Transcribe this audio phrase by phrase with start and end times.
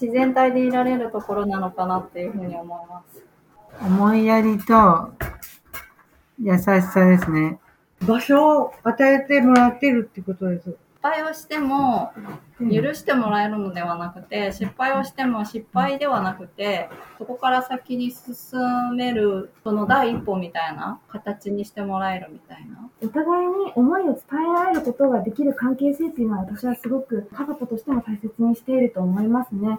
[0.00, 3.22] 自然体でいられるところなのかなっていうふうに思います。
[3.80, 5.12] 思いやりと
[6.40, 7.58] 優しさですね。
[8.06, 10.76] 場所を与えてもらってるってことです。
[11.00, 12.12] 失敗をしても
[12.58, 16.88] 許してもらえるのではなくて、失敗をしても失敗ではなくて、
[17.18, 18.58] そこから先に進
[18.96, 22.90] める、その第一歩みたいな形にしてもらえるみたいな。
[23.00, 29.78] お互いに思いを伝えられることができる関係性っていうのは私はすごく家族としても大切にしていると思いますね。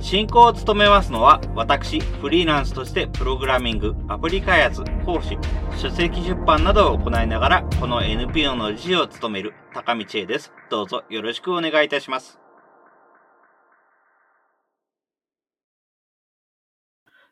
[0.00, 5.38] 進行を務めますのは、私、フリーランスとしてプログラミング、アプリ開発、講師、
[5.76, 10.52] 書籍出版などを行いながら、この NPO の理事を務める高道恵です。
[10.70, 12.40] どうぞよろしくお願いいたします。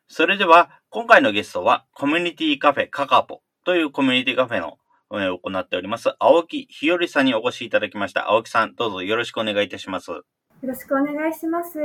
[0.07, 4.77] それでは、今回のゲストは、コミュニティカフェカカポというコミュニティカフェの
[5.09, 8.29] 運営を行っております、青木日和さんにお越しいただきました。
[8.29, 10.11] 青木さん、どうぞよろしくお願いいたします。
[10.11, 10.23] よ
[10.61, 11.79] ろしくお願いします。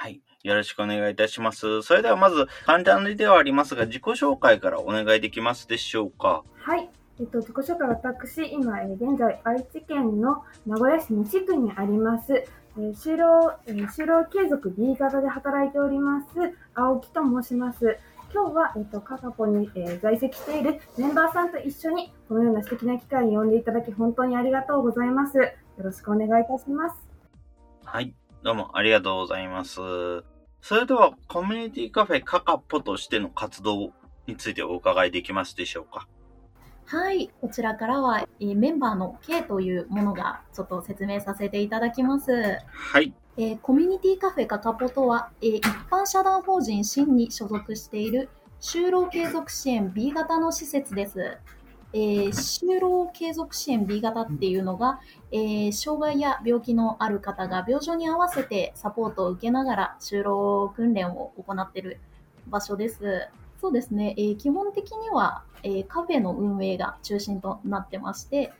[0.00, 0.22] はい。
[0.44, 1.82] よろしくお願いいたします。
[1.82, 6.44] それではまず、簡単ではありますが、自己紹介からお願いできますでしょうか？
[6.54, 6.88] はい。
[7.18, 16.26] えっと、自己紹介私、今、えー現在、愛知県の名古屋市西区にあります、えー就労、えー就労継続 B 型で働いております、
[16.76, 17.98] 青木と申します。
[18.32, 25.38] 今日は、えっと、カカポに、えー在籍しているメンバーさんと一緒に、このような素敵な機会に呼んでいただき、本当にありがとうございます。
[25.38, 26.96] よろしくお願いいたします。
[27.84, 28.14] はい。
[28.44, 29.80] どうもありがとうございます。
[30.60, 33.92] それでは、コミュニティカフェカカポとしての活動
[34.28, 36.06] についてお伺いできますでしょうか？
[36.86, 42.58] はい、こちらからは、えーメンバーの K というものがちょっと説明させていただきます。
[42.72, 43.12] はい。
[43.36, 48.28] えーコミュニティカフェカカポとは、えー一般社団法人新に所属している
[48.60, 51.38] 就労継続支援 B 型の施設です。
[51.92, 55.00] えー就労継続支援 B 型っていうのが、
[55.32, 61.98] えー障害や病気のある方が病状に合わせてサポートを受けながら就労訓練を行っている
[62.48, 63.28] 場所です。
[63.60, 68.52] そうですね、えー基本的には、えーカフェの運営が中心となってまして、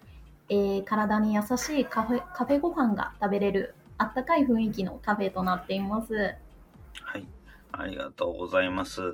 [0.48, 6.34] えー体に優しいカフェカフェご飯が食べれるあったかい雰囲気のカフェとなっています。
[7.02, 7.26] はい。
[7.72, 9.12] ありがとうございます。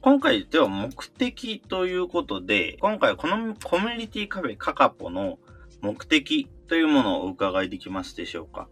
[0.00, 5.38] 今回では目的ということで、今回このコミュニティカフェカカポの
[5.80, 8.68] 目的というものをお伺いできますでしょうか？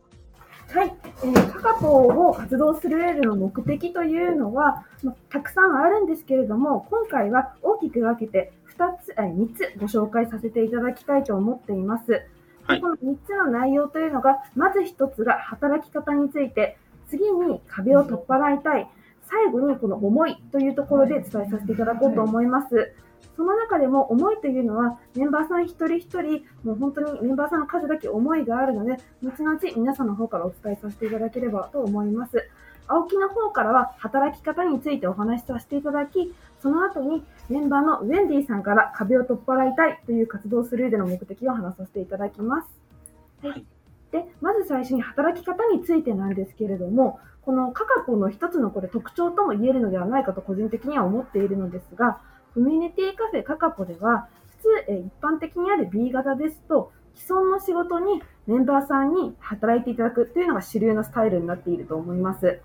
[0.73, 0.95] はい、
[1.25, 12.07] えー、カカポを活動する上での目的というのは、まあたくさんあるんですけれども、今回は大きく分けて2つ、えー3つご紹介させていただきたいと思っています。
[12.07, 12.25] で
[12.67, 18.89] はいこの3つの内容というのが、まず1つが働き方について、次に壁を取っ払いたい、
[19.29, 22.95] 最後にこの思いというところで伝えさせていただこうと思います。
[23.37, 32.49] その中でも思いというのはメンバーさん一人一人、もう本当にメンバーさんの数だけ思いがあるので、後々皆さんの方からお伝えさせていただければと思います。
[32.89, 42.69] 青木の方からは働き方についてお話しさせていただき、その後にメンバーのウェンディさんから壁を取っ払いたいという活動をする上での目的を話させていただきます。
[43.47, 43.67] はい。
[44.13, 52.21] で、まず最初に働き方についてなんですけれども、このカカポの一つのこれ特徴とも言えるのではないかと個人的には思っているのですが、
[52.55, 62.61] コミュニティカフェカカポでは、普通、え一般的にある B 型ですと、既存の仕事にメンバーさんに働いていただくというのが主流のスタイルになっていると思います。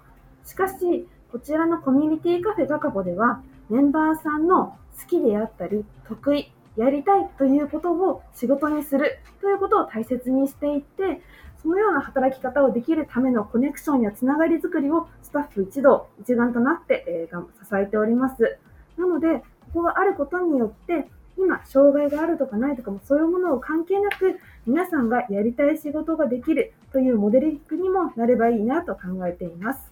[0.46, 11.22] しかし、こちらのコミュニティカフェカカポでは、メンバーさんの好きであったり、得意、やりたいということを仕事にするということを大切にしていて、
[11.62, 18.58] そのような働き方をできるためのコネクションやつながりづくりをスタッフ一同、一丸となって、えー支えております。
[18.98, 29.92] なので、ここがあることによって、今、障害があるとかないとかもそういうものを関係なく、皆さんがやりたい仕事ができるというモデリングにもなればいいなと考えています。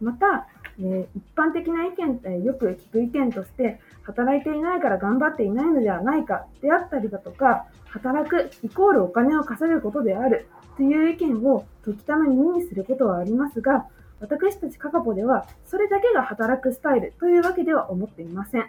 [0.00, 0.46] また、
[0.78, 13.86] えー一般的な意見、えよく聞く意見として、働いていないから頑張っていないのではないかであったりだとか、働くイコールお金を稼ぐことであるという意見を時たまに耳にすることはありますが、
[14.20, 18.64] 私たちカカポでは、それだけが働くスタイルというわけでは思っていません。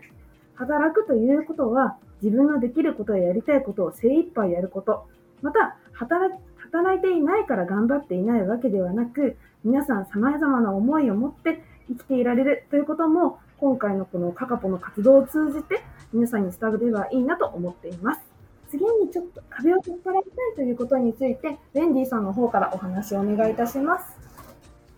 [0.55, 5.05] 働くということは、自分のできることややりたいことを精一杯やること、
[5.41, 18.32] また働、働いていないから頑張っていないわけではなく、皆さん様々な思いを持って生きていられるということも、今回のこのカカポの活動を通じて皆さんに伝わればいいなと思っています。
[18.73, 20.23] 次にちょっと壁を取っ払いたい
[20.55, 24.17] ということについて、ウェンディさんの方からお話をお願いいたします。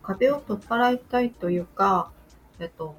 [0.01, 2.10] 壁を取っ払いたいというか、
[2.60, 2.95] えっと、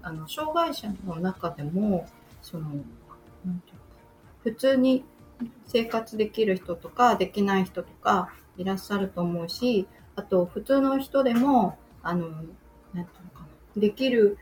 [0.00, 2.06] あの、障害者の中でも、
[2.40, 3.82] その、なんていうか、
[4.42, 5.04] 普通に
[5.66, 9.86] 生活できる人とか、できない人とかいらっしゃると思うし、
[10.16, 12.52] あと、普通の人でも、あの、なんてい
[12.94, 13.04] うの
[13.34, 13.40] か
[13.76, 14.38] な、できる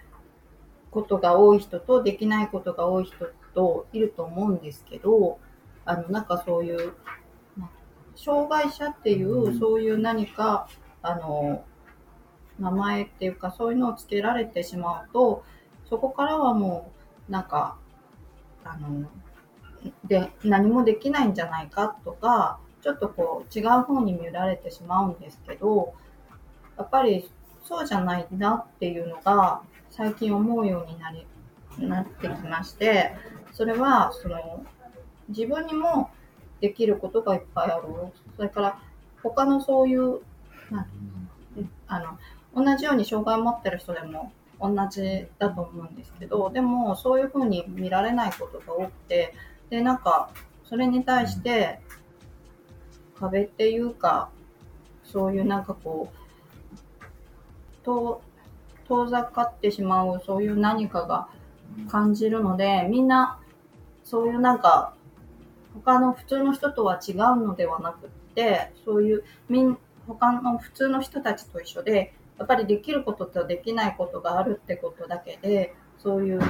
[0.93, 3.27] ことが多い人と、できないことが多い人
[3.57, 5.41] といると思うんですけど、
[5.87, 6.93] あの、なんかそういう、
[7.57, 7.71] な
[8.15, 10.69] 障害者っていう、そういう何か、
[11.03, 11.65] あの、
[12.59, 15.43] 名前っていうか、そういうのをつけられてしまうと、
[15.89, 16.93] そこからはも
[17.29, 17.79] う、なんか、
[18.63, 19.09] あの、
[20.05, 25.95] で、何もできないんじゃないかとか、ちょっとこう、違う方に見られてしまうんですけど、
[26.77, 27.31] やっぱり
[27.65, 31.27] そうじゃないなっていうのが、最近思うようになり、
[31.79, 33.15] なってきまして、
[33.57, 34.67] それは、その、
[35.29, 36.11] 自分にも
[36.61, 37.85] できることがいっぱいある。
[38.37, 38.79] それから、
[39.23, 40.21] 他のそういう、
[40.71, 40.87] なん
[41.89, 42.19] あの、
[42.55, 44.31] 同じように障害を持ってる人でも
[44.61, 49.33] 同じだと思うんですけど、でもそういうふうに見られないことが多くて、
[49.71, 50.29] で、なんか、
[50.65, 51.81] それに対して、
[53.19, 54.29] 壁っていうか、
[55.03, 56.17] そういうなんかこう、
[57.87, 58.21] 遠、
[58.87, 61.29] 遠ざかってしまう、そういう何かが
[61.89, 63.39] 感じるので、みんな、
[64.07, 64.95] そういうなんか、
[65.75, 69.77] 他の普通の人とは違うのではなくって、そういう、みん、
[70.07, 76.41] 他の普通の人たちと一緒で、やっぱりできることとできないことがあるってことだけで、そういう、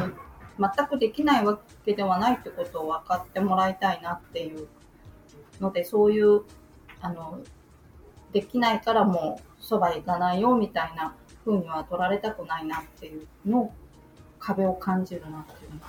[0.59, 4.69] 全くできないわけではないってことを分かってもらいたいなっていう
[5.59, 6.43] ので、そういう、
[7.01, 7.41] あの、
[8.33, 11.15] できないからもうそば行かないよみたいな
[11.47, 13.73] 風には取られたくないなっていうのを、
[14.39, 15.87] 壁を感じるなっていうのが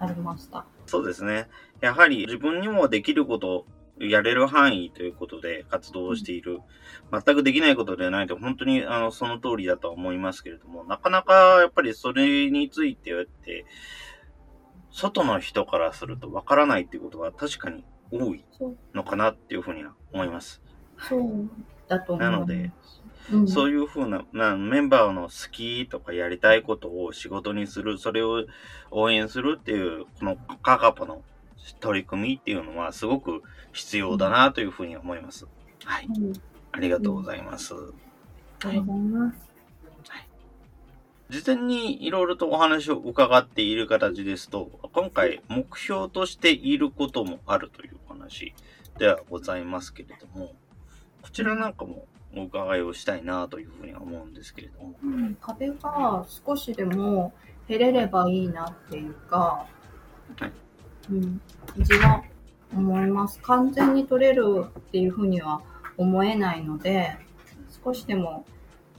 [0.00, 0.64] ありました。
[0.92, 1.48] そうですね。
[1.80, 3.64] やはり自分にもできること、
[3.98, 6.60] やれる範囲ということで活動をしている。
[7.10, 13.64] 全くできないことではないと、本当にあのその通りだとは思いますけれども、なかなかやっぱりそれについてって、
[14.90, 18.44] 外の人からするとわからないっていうことが確かに多い
[18.92, 20.60] のかなっていうふうには思います。
[20.98, 21.48] そう
[21.88, 22.30] だと思う。
[22.30, 22.70] なので、
[23.30, 28.44] うん、そういうふうななメンバーの好きとかやりたいことを仕事にする、それを
[28.90, 31.22] 応援するっていう、このカカポの
[31.80, 33.42] 取り組みっていうのはすごく
[33.72, 35.46] 必要だなというふうに思います。
[35.84, 36.06] はい。
[36.06, 36.32] うん
[36.74, 37.74] ありがとうございます。
[37.74, 39.52] ありがとうございます。
[41.28, 48.54] 事前にいろいろとお話を伺っている形ですと、今回目標としていることもあるというお話
[48.98, 50.52] ではございますけれども、
[51.22, 54.94] こちらなんかもお伺いをしたいなというふうには思うんですけれども。
[55.02, 57.32] うん壁が少しでも
[57.68, 59.66] 減れればいいなっていうか、
[60.36, 60.52] はい
[61.10, 61.40] うん、
[61.76, 62.22] 自は
[62.74, 63.40] 思います。
[63.40, 65.62] 完全に取れるっていうふうには
[65.96, 67.16] 思えないので、
[67.84, 68.44] 少しでも、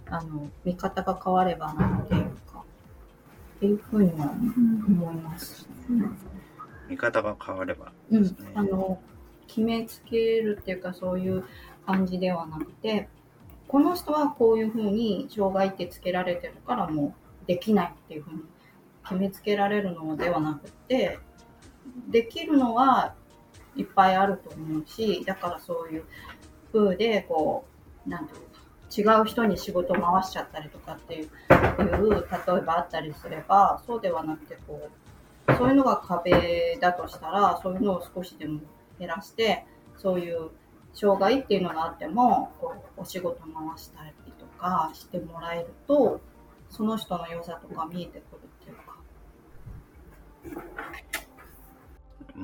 [0.08, 2.64] あの、見方が変わればなっていうか、
[3.58, 4.32] っていうふうには
[4.88, 5.68] 思います。
[6.88, 9.02] 見方が変わればうんあの、
[9.48, 11.44] 決めつけるっていうかそういう
[11.86, 13.10] 感じではなくて、
[13.68, 18.42] この人はこういうふうに障害ってつけられてるからもうできないっていうふうに
[19.04, 21.20] 決めつけられるのではなくて、
[22.10, 23.16] できるのは
[23.76, 26.04] いっぱいあると思うし、だからそういう
[26.72, 27.66] 風で、こ
[28.06, 34.90] う、なんていうか、違う人に仕事を回しちゃったりとかって、いう例えばあったりすれば、そうではなくて、こ
[35.48, 38.62] う、そういうのが壁だとしたら、そういうのを少しでも
[39.00, 39.66] 減らして、
[39.98, 40.52] そういう
[40.94, 46.22] 障害っていうのがあっても、こうお仕事回したりとかしてもらえると、
[46.70, 48.94] その人の良さとか見えてくるっていうか。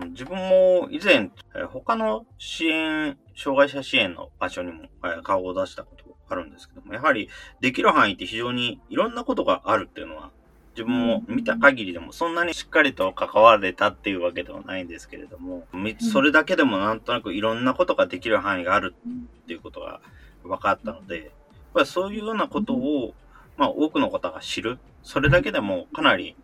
[0.10, 4.88] 自分も以前、え他の支援、障害者支援の場所にも
[5.24, 7.30] 顔を出したことがあるんですけども、やはり
[7.60, 10.32] できる範囲って非常にいろんなことがあるっていうのは、
[10.80, 18.96] 自分も見た限りでもそんなにしっかりと関われたっていうわけではないんですけれども、みそれだけでもなんとなくいろんなことができる範囲がある
[19.44, 20.00] っていうことが
[20.44, 21.32] 分かったので、
[21.76, 23.14] やっそういうようなことを、
[23.58, 24.80] まあ多くの方が知る。
[25.04, 26.38] それだけでもかなり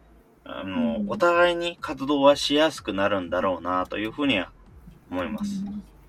[0.43, 4.51] あの、お互いに活動はしやすくなるんだろうなというふうには
[5.09, 5.63] 思います。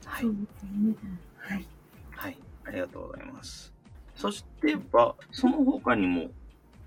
[0.04, 1.66] はい。
[2.10, 2.36] はい。
[2.66, 3.72] ありがとうございます。
[4.14, 6.30] そしてば、その他にも、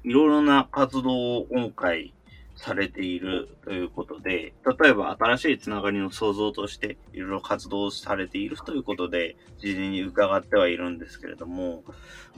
[0.03, 2.13] いろいろな活動を今回
[2.55, 11.83] されているということで、例えば新しいつながりの創造としていろいろ活動されているということで、事前に伺ってはいるんですけれども、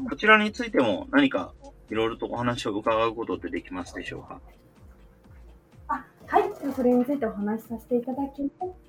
[0.10, 1.54] こちらについても何か
[1.90, 4.40] いろいろとお話を伺うことってできますでしょうか？
[6.28, 6.44] はい、
[6.76, 8.44] それについてお話しさせていただき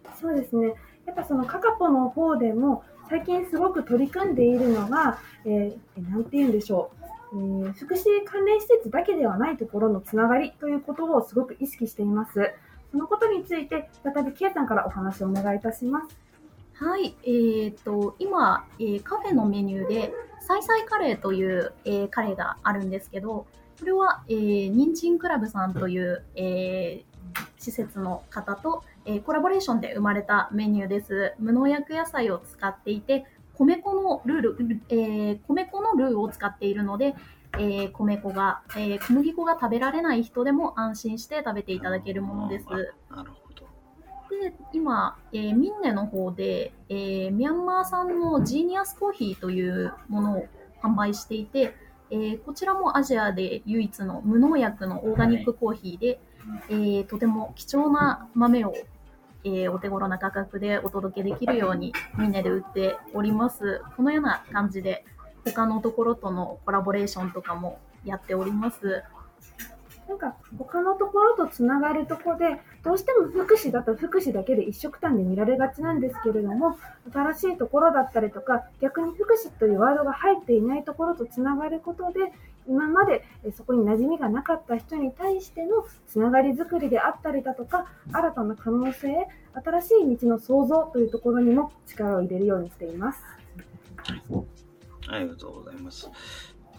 [0.05, 0.21] ます。
[0.21, 0.75] そうですね。
[1.07, 7.01] やっぱそのカカポの方でも最近すごく取り組んでいるのが、えー、なんて言うんでしょう、
[7.33, 12.53] えー福祉関連施設だけではないところのつながりということをすごく意識しています。
[12.91, 16.17] そのことについて再び K さんからお話をお願いいたします。
[16.75, 23.47] はい、えー、と今、えーカフェのメニューで、サイサイカレーという、えーカレーがあるんですけど、
[23.79, 27.12] これは、えー、人参クラブさんという、えー
[27.57, 31.35] 施設の方と、えーコラボレーションで生まれたメニューです。
[31.39, 33.25] 無農薬野菜を使っていて、
[33.59, 37.14] 米粉のルール、えー米粉のルーを使っているので、
[37.59, 42.66] えー米粉が、えー小麦粉が食べられない人でも安心して食べていただけるものです。
[43.11, 43.66] なるほど。
[44.42, 50.47] で、今、えーミンネの方で、えーミャンマー産のジーニアスコーヒーというものを
[50.82, 51.75] 販売していて、
[52.11, 56.21] えーこちらもアジアで唯一の無農薬のオーガニックコーヒーで、
[56.71, 58.75] えーとても貴重な豆を、
[59.45, 63.83] えーお手頃な価格でお届けできるようにミンネで売っております。
[63.97, 65.05] このような感じで、
[65.45, 69.03] 他のところとのコラボレーションとかもやっております。
[70.09, 76.77] なんか他のところとつながるところでどうしても福祉だと福祉だけで一色単で見られがちなんですけれども
[77.13, 82.33] 新しいところだったりとか逆に福祉というワードが入っていないところとつながることで
[82.69, 83.25] 今まで
[83.57, 93.21] そこに馴染みがなかった人に対してのつながりづくりであったりだとか新たな可能性新しい道の創造というところにも力を入れるようにしています。
[95.09, 96.11] ありがとうございます。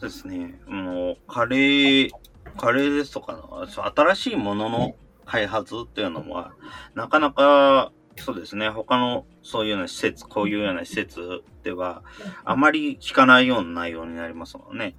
[0.01, 0.59] ですね。
[0.67, 2.09] あの、カレー、
[2.57, 6.53] カレーですとかの、新しいものの開発っていうのは、
[6.95, 12.03] なかなか、そうですね、他のそういうような施設、こういうような施設では、
[12.43, 14.95] あまり聞かないような内容になりますもんね。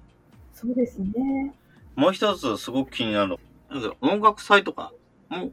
[0.55, 1.53] そうですね。
[1.95, 3.37] もう一つすごく気になる
[3.69, 4.93] のが、音楽祭とか
[5.29, 5.51] も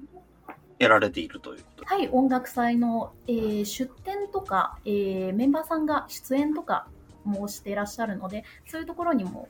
[0.78, 1.84] やられているということ。
[1.84, 6.86] はい、音楽祭の、えー出展とか、えーメンバーさんが出演とか
[7.24, 9.48] もしていらっしゃるので、そういうところにも、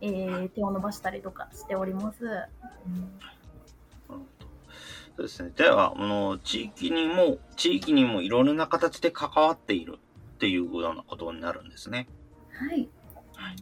[0.00, 2.24] えー手を伸ばしたりとかしております。
[4.08, 5.50] そうですね。
[5.54, 12.06] では、あの、地域にも、地域にもいろいろな形で関わっているっていうようなことになるんですね。
[12.52, 12.72] はい。
[12.72, 13.56] ありがとうござい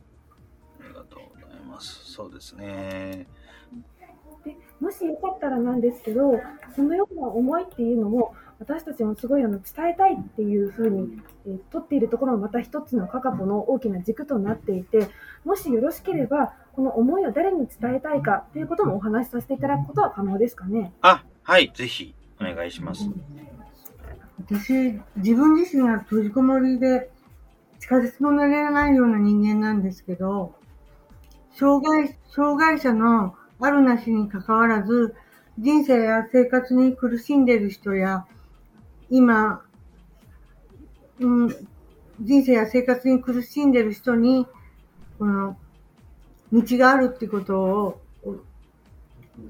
[1.76, 2.12] ます。
[2.12, 3.26] そうですね。
[4.44, 6.40] でもしよかったらなんですけど、
[6.74, 15.08] そのような思いっていうのも、私たちもすごいあの伝えたいっていうふうに、えー取っているところもまた一つのカカポの大きな軸となっていて、
[15.44, 20.92] もしよろしければ、この思いを誰に伝えたいかっていうこともお話しさせていただくことは可能ですかね？
[21.00, 23.08] あ、はい、ぜひ、お願いします。
[24.38, 27.10] 私、自分自身が閉じこもりで、
[27.78, 30.54] 近づきもなれないような人間なんですけど、
[31.58, 35.14] 障害、障害者のあるなしに関わらず、
[35.58, 38.26] 人生や生活に苦しんでいる人や、
[39.08, 39.62] 今、
[41.18, 41.48] うん、
[42.20, 44.46] 人生や生活に苦しんでいる人に、
[45.18, 45.56] この、
[46.52, 48.00] 道があるっていうことを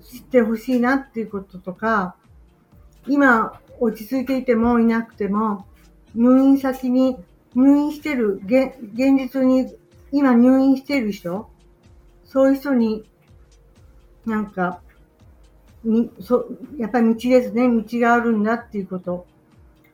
[0.02, 2.14] 知ってほしいなっていうこととか、
[3.08, 5.66] 今、落ち着いていてもいなくても、
[6.14, 7.16] 入院先に、
[7.56, 8.76] 入院してる、現
[9.18, 9.74] 実に、
[10.12, 11.50] 今入院してる人、
[12.26, 13.04] そういう人に、
[14.24, 14.80] なんか、
[15.84, 17.68] み、そ、やっぱり道ですね。
[17.68, 19.26] 道があるんだっていうこと。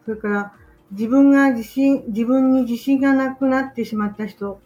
[0.05, 0.53] それから、
[0.91, 4.61] 自分が自信、自分に自信がなくなってしまった人。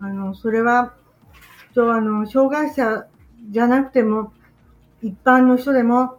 [0.00, 0.94] あの、それは、
[1.68, 3.06] きっとあの、障害者
[3.50, 4.32] じゃなくても、
[5.02, 6.18] 一般の人でも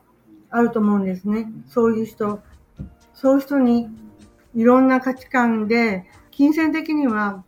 [0.50, 1.52] あると思うんですね。
[1.68, 2.42] そういう人。
[3.14, 3.88] そういう人に、
[4.56, 7.44] いろんな価値観で、金銭的には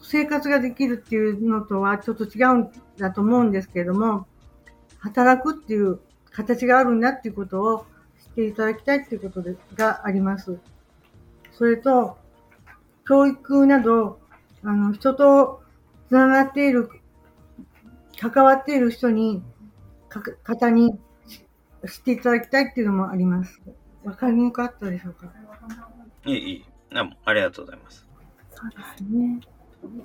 [0.00, 4.26] 生活ができるっていうのとはちょっと違うんだと思うんですけれども、
[4.98, 7.86] 働くっていう形があるんだっていうことを
[8.24, 10.58] 知っていただきたいっていうことでがあります。
[11.52, 12.16] それと、
[13.06, 14.20] 教育など、
[14.64, 15.62] あの、人と
[16.08, 16.88] つながっている、
[18.18, 19.42] 関わっている人に、
[20.08, 20.98] か方に
[21.86, 23.60] 知っていただきたいっていうのもあります。
[24.04, 25.32] わかりにくかったでしょうか？
[26.24, 26.64] いい、いい。
[26.92, 28.06] どうもありがとうございます。
[28.54, 29.40] そうですね。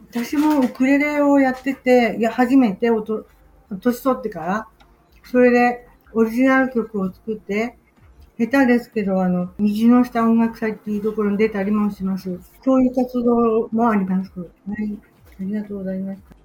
[0.10, 3.26] 私もウクレレをやってて、いや、初めておと、
[3.82, 4.68] 年取ってから、
[5.24, 7.78] それでオリジナル曲を作って、
[8.38, 12.40] 下手ですけど、あの、虹の下音楽祭っていうところに出たりもします。
[12.64, 14.32] そういう活動もあります。
[14.40, 14.46] は
[14.80, 14.98] い。
[15.40, 16.37] ありがとうございました。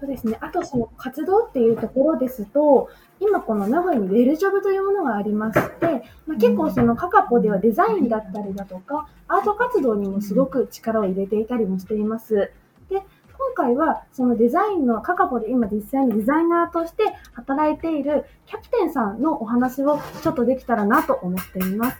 [0.00, 0.38] そうですね。
[0.40, 2.88] あと、その活動っていうところですと、
[3.20, 12.52] 今この名古屋にウェルジョブというものがありまして、まあ、結構そのカカポではデザインだったりだとか、アート活動にもすごく力を入れていたりもしています。
[12.88, 13.02] で、
[13.38, 21.98] 今回はそのデザインのカカポで今実際にデザイナーとして働いているキャプテンさんのお話をちょっとできたらなと思っています。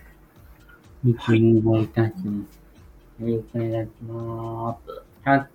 [1.66, 2.58] お願いいたします。
[3.24, 5.02] よろしくお願いします。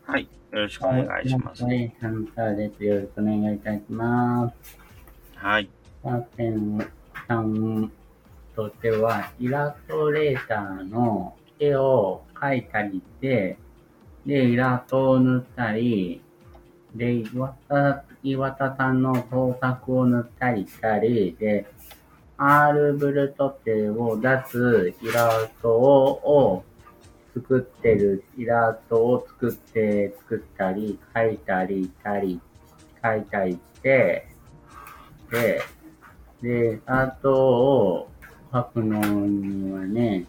[0.05, 0.42] はい。
[0.53, 0.61] はい。
[0.61, 1.63] よろしくお願いします。
[1.63, 2.83] はい、サンタです。
[2.83, 4.77] よろしくお願いいたします。
[5.35, 5.65] はい。
[5.65, 6.87] キャプテン
[7.27, 7.91] さん
[8.55, 13.57] としては、イラストレーターの絵を描いたりして、
[14.27, 16.21] で、イラストを塗ったり、
[16.93, 21.65] で、岩田、岩田さんの創作を塗ったりしたり、で、
[22.37, 26.63] アールブルトテを出すイラストをを
[27.33, 32.39] 作ってるイラストを作って、作ったり、描いたりたり、
[33.01, 34.27] 描いたりして、
[35.31, 35.61] で、
[36.41, 38.09] で、あとを
[38.53, 40.25] 書くのにはね、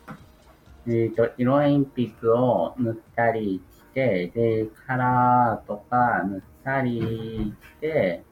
[0.87, 8.23] えっ、と、色鉛筆を塗ったりして、で、カラーとか塗ったりして、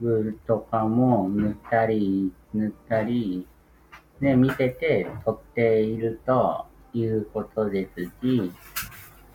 [0.00, 3.46] グーとかも塗ったり、塗ったり、
[4.20, 6.66] で、見てて撮っていると
[6.98, 8.52] いうことですし、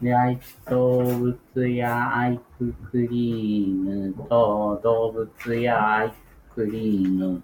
[0.01, 0.39] で、アイ
[0.69, 6.13] 動物やアイスクリームと動物やアイ
[6.49, 7.43] スクリーム、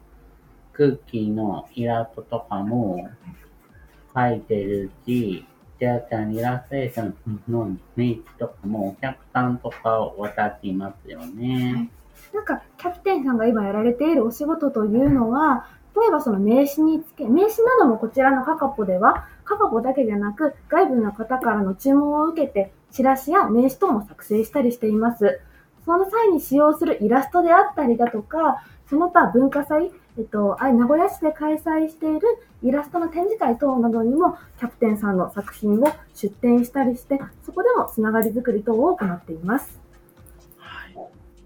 [0.73, 3.09] クッキーのイラストとかも
[4.15, 5.45] 描いてるし、
[5.79, 11.91] じゃあちゃんイラストレーションのメイクとかもお客さんとかを渡しますよね。
[12.33, 25.39] なんか、キャプテンさんが今やられているお仕事というのは、例えばその名刺につけ、名刺などもこちらのカカポでは、カカポだけじゃなく、外部の方からの注文を受けて、チラシや名刺等も作成したりしています。
[25.85, 32.21] その際に使用するイラストであったりだとか、その他文化祭、えっと、あ名古屋市で開催している
[32.61, 39.79] イラストの展示会等などにも、キャプテンさんの作品を出展したりして、そこでもつながり作り等を行っています。
[40.57, 40.97] はい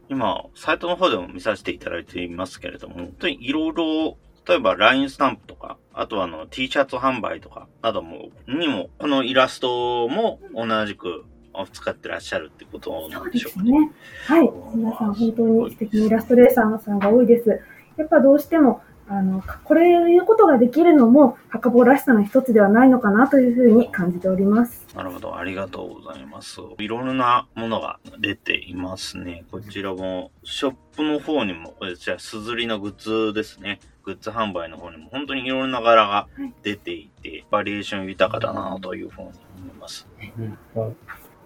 [0.09, 11.25] 今、サイトの方でも見させていただいていますけれども、本当にいろいろ、例えば LINE スタンプとか、あとはあの T シャツ販売とかなども、にも、このイラストも同じく
[11.71, 13.71] 使ってらっしゃるってことなんでしょうかね。
[13.71, 13.91] ね。
[14.25, 14.49] はい。
[14.75, 17.61] 皆さん本当に素敵なイラストレーサーさんが多いです。
[17.97, 24.80] やっぱどうしても、あの、これいうことができるのも、墓坊らしさの一つではないのかなというふうに感じております。
[24.95, 25.37] なるほど。
[25.37, 26.59] ありがとうございます。
[26.77, 29.45] いろんなものが出ていますね。
[29.49, 32.95] こちらも、ショップの方にも、じゃあ、すずりのグッ
[33.29, 33.79] ズですね。
[34.03, 36.27] グッズ販売の方にも、本当にいろんな柄が
[36.61, 40.07] 出ていて、バリエーション豊かだなというふうに思います。
[40.37, 40.93] うんと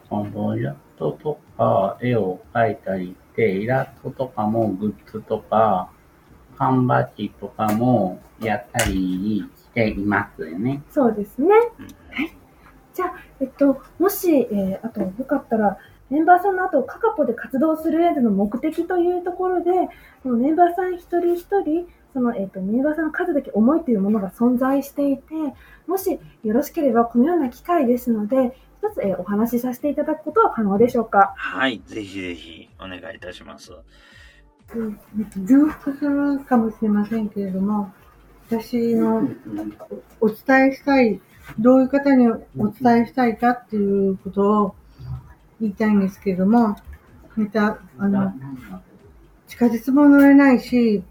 [0.07, 5.89] そのイラストとか絵を描いたりして、イラストとかもグッズとか、
[6.57, 10.83] 缶バッジとかもやったりしていますよね。
[10.89, 11.47] そうですね。
[11.79, 12.04] うん
[12.95, 15.77] じゃあ、えっと、もし、えーあと、よかったら、
[16.09, 19.71] メンバーさんの後、カカポで活動する上での目的というところで、
[20.23, 25.33] このメンバーさん一人一人、その、えっと、メンバーさんの数だけ思いというものが存在していて、
[25.87, 31.33] もしよろしければ、このような機会ですので、一つ、えーお話しさせていただくことは可能でしょうか？
[31.35, 31.81] はい。
[31.87, 33.73] ぜひぜひ、お願いいたします。
[34.75, 34.99] うん
[35.43, 37.91] 重複するかもしれませんけれども、
[38.47, 39.27] 私の
[40.21, 41.19] お伝えしたい、
[41.59, 44.75] どういう方にお伝えしたいかっていうことを
[45.61, 46.75] 言いたいんですけれども、
[47.35, 48.33] また、あの、
[49.47, 51.03] 地下鉄も乗れないし、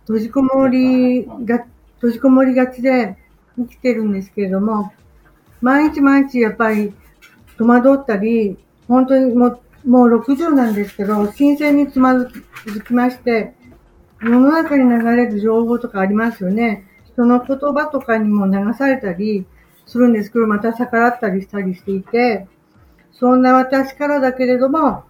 [0.00, 3.16] 閉じこもりが、閉じこもりがちで
[3.56, 4.92] 生きてるんですけれども、
[5.60, 6.92] 毎日毎日やっぱり
[7.58, 8.58] 戸惑ったり、
[8.88, 12.28] 本当にもう、もう60なんですけど、新鮮につまず
[12.86, 13.54] きまして、
[14.22, 16.84] 世の中に流れる情報とかありますよね。
[17.12, 19.46] 人の言葉とかにも流されたり
[19.86, 22.46] するんですけど、また逆らったりしたりしていて、
[23.12, 25.04] そんな私からだけれども、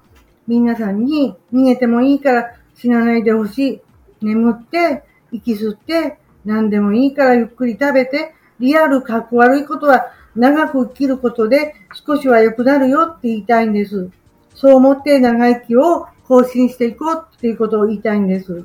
[0.46, 3.82] 皆さんに逃げてもいいから死なないでほし
[4.20, 4.24] い。
[4.24, 14.10] 眠って、息吸って、何でもいいからゆっくり食べて、リアルかっこ悪いことは長く生きることで少しは良くなるよって言いたいんです。
[14.54, 18.64] そう思って長生きを更新していこうっていうことを言いたいんです。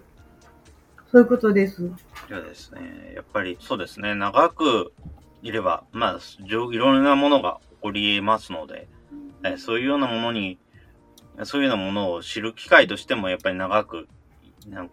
[1.12, 1.84] そういうことです。
[1.84, 1.90] い
[2.30, 4.94] やですね、やっぱりそうですね、長く
[5.42, 8.88] いれば、まあ、いろんなものが起こり得ますので、
[9.44, 10.60] えそういうようなものに、
[11.44, 14.08] そういうようなものを知る機会としても、やっぱり長く、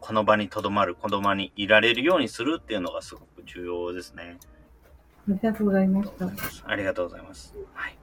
[0.00, 4.38] この場に留まる、この場にいられるようにするっていうのがすごく重要ですね。
[5.28, 6.10] ありがとうございまし
[6.62, 6.70] た。
[6.70, 7.54] ありがとうございます。
[7.74, 7.98] はい。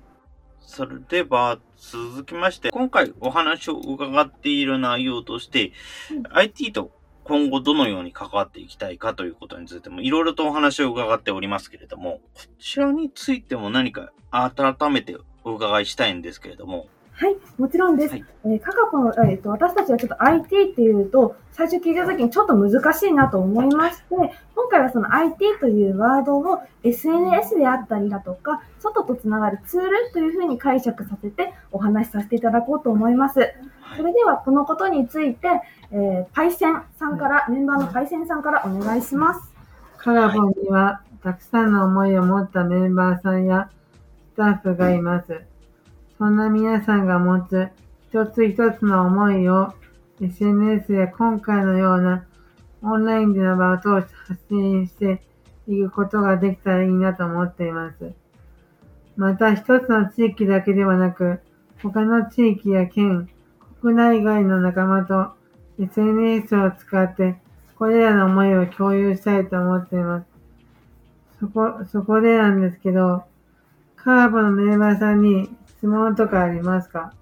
[0.59, 5.71] それでは、続きまして、今回お話を伺っている内容として、
[6.31, 6.91] IT と
[7.25, 18.11] 今後どのように関わっていきたいかということについても、いろいろとお話を伺っておりますけれども、こちらについても何か改めてお伺いしたいんですけれども、はい、もちろんです。
[18.11, 24.03] はいえー、カカポの、えーと、私たちはちょっと IT っていうと、最初聞いたときにちょっと難しいなと思いまして、
[24.53, 33.53] 今回はその IT というワードを SNS であったりだとか、外とつながるツールというふうに解釈させてお話しさせていただこうと思います。
[33.95, 35.47] それではこのことについて、
[35.91, 39.53] えー、パイセンさんから、メンバーのパイセンさんからお願いします。
[39.97, 43.69] カラボンにはたくさんの思いを持ったメンバーさんや
[44.33, 45.54] スタッフがいます。
[46.17, 47.69] そんな皆さんが持つ
[48.09, 49.73] 一つ一つの思いを
[50.21, 52.25] SNS や今回のような
[52.81, 55.21] オンラインでの場を通して発信して
[55.67, 58.13] いくことができたらいいなと思っています。
[59.17, 61.41] また一つの地域だけではなく
[61.81, 63.29] 他の地域や県、
[63.81, 65.33] 国内外の仲間と
[65.79, 67.35] SNS を使って
[67.77, 70.25] これらの思いを共有したいと思っています。
[71.41, 73.23] そこ、そこでなんですけど、
[73.97, 75.49] カーボのメンバーさんに
[75.85, 77.13] 質問とかありますか？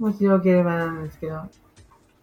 [0.00, 1.42] もしよければなんですけど。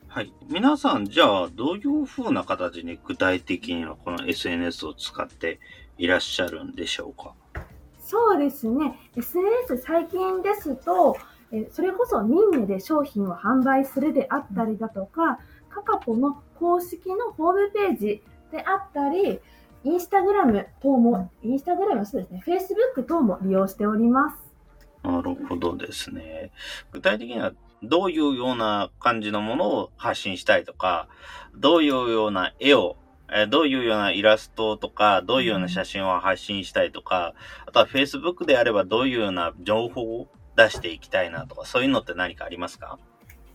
[0.10, 0.34] はい。
[0.50, 5.62] 皆さん、じゃあ、どういう風な形に具体的にはこの SNS を使って
[5.98, 7.34] いらっしゃるんでしょうか？
[8.02, 9.00] そうですね。
[9.16, 11.16] SNS 最近ですと、
[11.54, 19.40] えそれこそミンネで商品を販売するであったりだとか、カカポの公式のホームページであったり、
[19.86, 24.47] インスタグラム等も、インスタグラムそうですね、フェイスブック等も利用しております。
[25.04, 26.52] なるほどですね。
[26.92, 31.08] 具体的にはどういうような感じのものを発信したいとか、
[31.56, 32.98] どういうような絵を、
[33.32, 37.34] えどういうようなイラストとか、どういうような写真を発信したいとか、
[37.66, 42.98] あとは Facebook であればどういうような情報を出していきたいなとか、そういうのって何かありますか？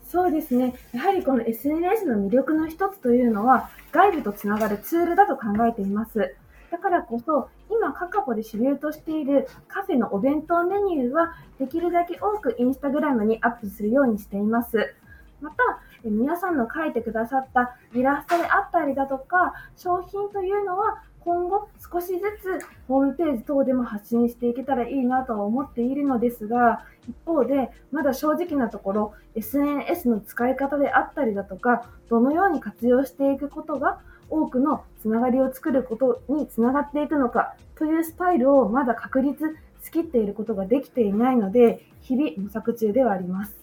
[0.06, 0.74] そうですね。
[0.92, 6.36] やはりこの SNS の魅力の一つというのは、外部とつながるツールだと考えています。
[6.72, 14.94] だからこそ、今、カカポで主流としているカフェのお弁当メニューは、できるだけ多くインスタグラムにアップするようにしています。
[15.42, 15.56] また、
[16.02, 22.20] 皆さんの書いてくださったイラストであったりだとか、商品というのは、今後少しず
[22.60, 43.56] つホームページ等でも発信していけたらいいなとは思っているのですが、一方で、まだ正直なところ、SNS の使い方であったりだとか、どのように活用していくことが多くのつながりを作ることにつながっていくのかというスタイルをまだ確立しきっていることができていないので、日々模索中ではあります。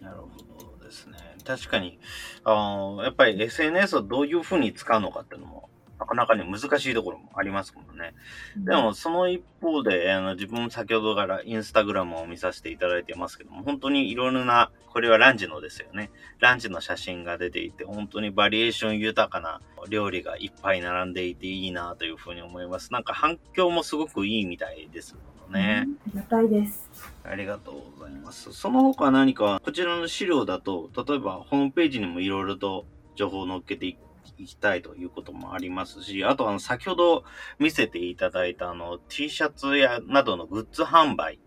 [0.00, 0.26] なるほ
[0.78, 1.16] どですね。
[1.44, 1.98] 確かに、
[2.44, 8.14] あやっぱり SNS をどういうふうに使うのかっていうのも、なかなかに難しいところもありますもんね。
[8.56, 16.10] でも、その一方で、あの自分も先ほどからインスタグラムを見させていただいていますけども、本当にいろいろな、これはランチのですよね。
[16.40, 22.92] ランチの写真が出ていて、本当にバリエーション豊かな料理がいっぱい並んでいていいなというふうに思います。
[22.92, 25.86] なんか反響もすごくいいみたいですもんね。
[26.06, 26.90] ありがたいです。
[27.24, 28.52] ありがとうございます。
[28.52, 33.96] その他何か、こちらの資料だと、例えばホームページにもいろいろと情報を載っけてい
[34.38, 37.24] 行きたいということもありますし、あとあの、先ほど
[37.58, 41.38] 見せていただいたあの、T シャツやなどのグッズ販売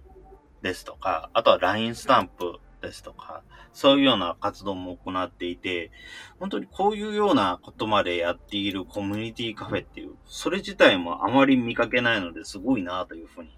[0.62, 5.92] ですとか、あとは LINE スタンプですとか、そういうような活動も行っていて、
[6.40, 13.58] 本当にこういうようなことまでやっているコミュニティカフェっていう、それ自体もあまり見かけないのですごいなというふうに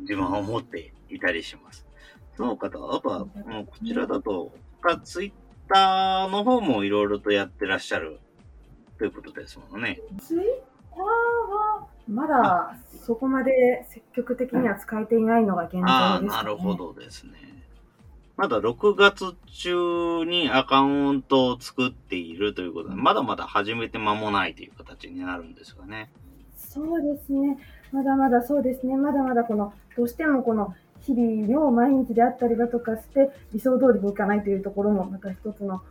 [0.00, 1.86] 自分は思っていたりします。
[2.36, 3.28] その方、あとは、こ
[3.84, 4.52] ちらだと、
[5.04, 5.32] ツイッ
[5.68, 8.20] ターの方もいろいろとやってらっしゃる
[9.02, 10.00] ということですもんね。
[10.20, 10.42] ツイッ
[10.92, 15.90] ターはまだそこまで積極的には使えていないのが現状です、ね。
[15.90, 16.76] ああ、なるほ。
[16.76, 17.32] どですね。
[18.36, 26.12] まだ6月中にアカウントを作っているということで、まだまだ始めて間もないという形になるんですかね。
[26.56, 27.58] そうですね。
[27.90, 28.96] まだまだそうですね。
[28.96, 35.82] まだまだこの、どうしてもこの日々量毎日であったりだとかして、理想通りにいかないというところもまた一つの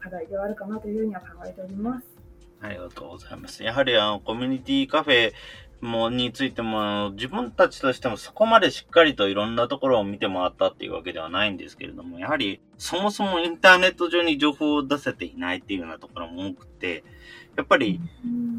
[0.00, 2.15] 課題ではあるかなというふうには考えております。
[2.60, 3.62] ありがとうございます。
[3.62, 5.32] やはりあの、コミュニティカフェ
[5.80, 17.04] もについても、自分たちとしてもそこまでしっかりといろんなところを見て回ったっていうわけではないんですけれども、やはりそもそもインターネット上に情報を出せていないっていうようなところも多くて、
[17.56, 18.00] やっぱり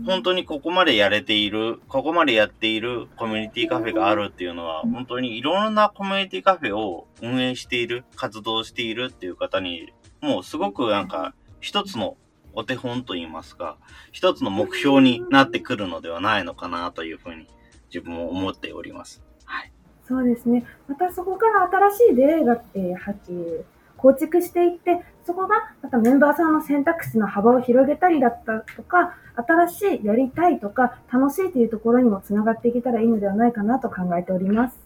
[0.06, 12.16] 本当にここまでやれている、ここまでやっているコミュニティカフェがあるっていうのは、本当にいろんなコミュニティカフェを運営している、活動しているっていう方に、もうすごくなんか一つの
[12.58, 13.78] お手本といいますか、
[14.12, 17.48] 一つの目標になってくるのではないのかなというふうに
[17.94, 19.22] 自分も思っております。
[19.46, 19.72] はい。
[20.08, 20.66] そうですね。
[20.88, 23.64] またそこから新しい出会いが、えーはえー
[23.98, 34.78] 構築していって、そこがまたメンバーさんの選択肢の幅を広げたりだったとか、新しいやりたいとか、楽しいというところにもつながっていけたらいいのではないかなと考えております。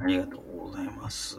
[0.00, 1.38] ありがとうございます。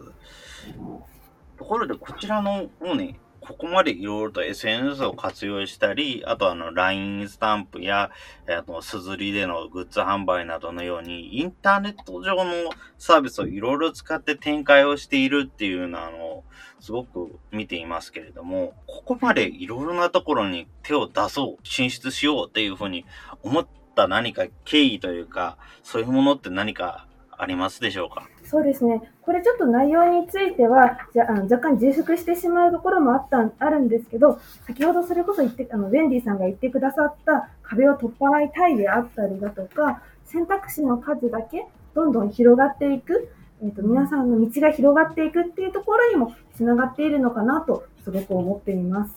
[1.57, 8.09] ところで、こちらのもうね、ここまでいろいろと SNS を活用したり、あとあの LINE スタンプや、
[8.47, 12.51] えーあとすずりでのグッズ販売などのように、インターネット上の
[12.97, 16.43] サービスをいろいろ使って展開をしているっていうのは、あの、
[16.79, 23.05] すごく見ていますけれども、ここまでいろいろなところに手を出そう、進出しようっていうふうに
[23.41, 28.27] 思った何か経緯というか、そういうものって何かありますでしょうか？
[28.53, 29.01] そうですね。
[29.23, 43.27] これちょっと内容については、じゃあの若干重縮してしまうところもあった、あるんですけど、先ほどそれこそ言って、あの、ウェンディさんが言ってくださった壁を取っ払いたいであったりだとか、選択肢の数だけどんどん広がっていく、
[43.63, 49.15] えっ、と、皆さんの道が広がっていくっていうところにもつながっているのかなと、すごく思っています。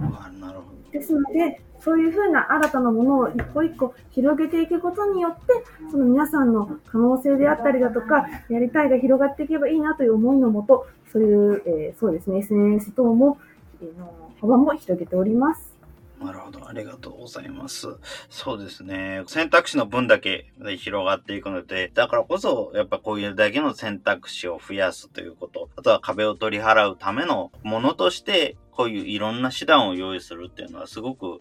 [0.00, 0.90] あなるほど。
[0.92, 5.52] ですので、そういうふうな新たなものを一個一個広げていくことによって、
[5.88, 13.38] その皆さんの可能性であったりだとか、やりたいが広がっていけばいいなという思いのもと、そういう、えーそうですね、SNS 等も、
[13.80, 15.76] えーの幅も広げております。
[16.20, 16.66] なるほど。
[16.66, 17.86] ありがとうございます。
[18.30, 19.22] そうですね。
[19.28, 31.40] 選択肢の分だけで広がっていくので、だからこそ、やっぱこういうだけの選択肢を増やすということ、あとは壁を取り払うためのものとして、こういういろんな手段を用意するっていうのはすごく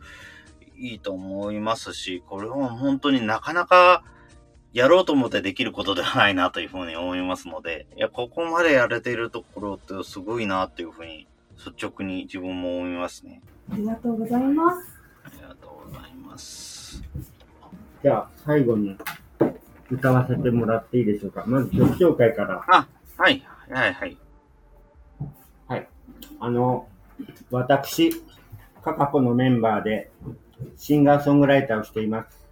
[0.77, 4.03] いいと思いますし、これは本当になかなか
[4.73, 13.41] やろうと思ってできることではないなというふうに思いますので、いや、ここまでやれているところってすごいなっていうふうに率直に自分も思いますね。
[13.71, 15.01] ありがとうございます。
[15.23, 17.03] ありがとうございます。
[18.03, 18.97] じゃあ、最後に
[19.89, 21.45] 歌わせてもらっていいでしょうか。
[21.47, 22.59] まず曲紹介から。
[22.59, 22.87] は
[23.29, 24.17] い、はい、はい。
[26.39, 26.87] あの、
[27.49, 28.11] 私、
[28.83, 30.11] カカポのメンバーで、
[30.77, 32.45] シンガーソングライターをしています。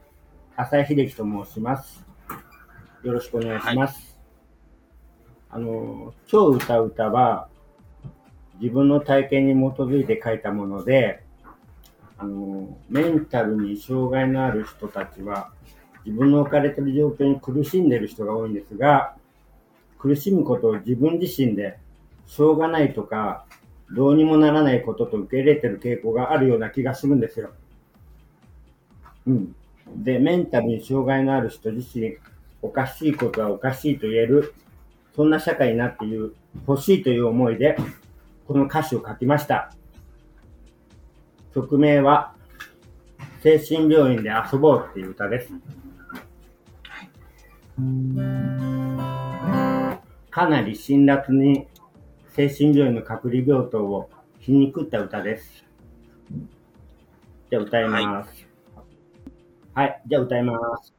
[0.55, 2.05] 浅井秀樹と申します。
[3.03, 4.19] よろしくお願いします。
[5.49, 7.47] あの、今日歌う歌は、
[8.59, 11.23] 自分の体験に基づいて書いたもので、
[12.17, 15.51] あの、メンタルに障害のある人たちは、
[16.05, 19.15] 自分の置かれている状況に苦しんでいる人が多いんですが、
[19.97, 21.79] 苦しむことを自分自身で、
[22.25, 23.45] しょうがないとか、
[23.95, 27.51] どうにもならないことと受け入れてる傾向があるような気がするんですよ。
[29.27, 29.55] うん。
[29.97, 32.17] で、メンタルに障害のある人自身、
[32.61, 34.53] おかしいことはおかしいと言える、
[35.15, 36.35] そんな社会になっている、
[36.67, 37.77] 欲しいという思いで、
[38.47, 39.73] この歌詞を書きました。
[41.53, 42.33] 曲名は、
[43.41, 45.53] 精神病院で遊ぼうっていう歌です。
[50.29, 51.67] かなり辛辣に
[52.29, 54.09] 精神病院の隔離病棟を
[54.39, 55.63] 皮肉った歌です。
[57.49, 58.27] じゃあ歌います。
[58.27, 58.52] はい、
[59.75, 60.93] はいじゃあ歌います。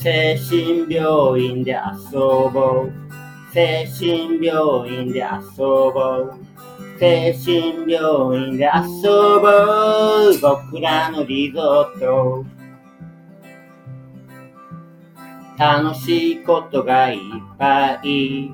[0.00, 2.18] 精神病院で遊
[2.52, 2.92] ぼう。
[3.54, 6.47] 精神病院で遊ぼう。
[6.98, 9.08] 精神病院で遊
[9.40, 9.48] ぼ
[10.30, 10.38] う。
[10.40, 12.44] 僕らのリゾート。
[15.56, 17.18] 楽しいことがいっ
[17.56, 18.50] ぱい。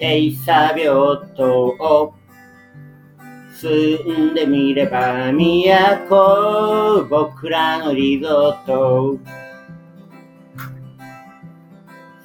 [0.00, 2.14] 閉鎖病棟を
[3.54, 7.06] 住んでみれば都。
[7.10, 9.41] 僕らのリゾート。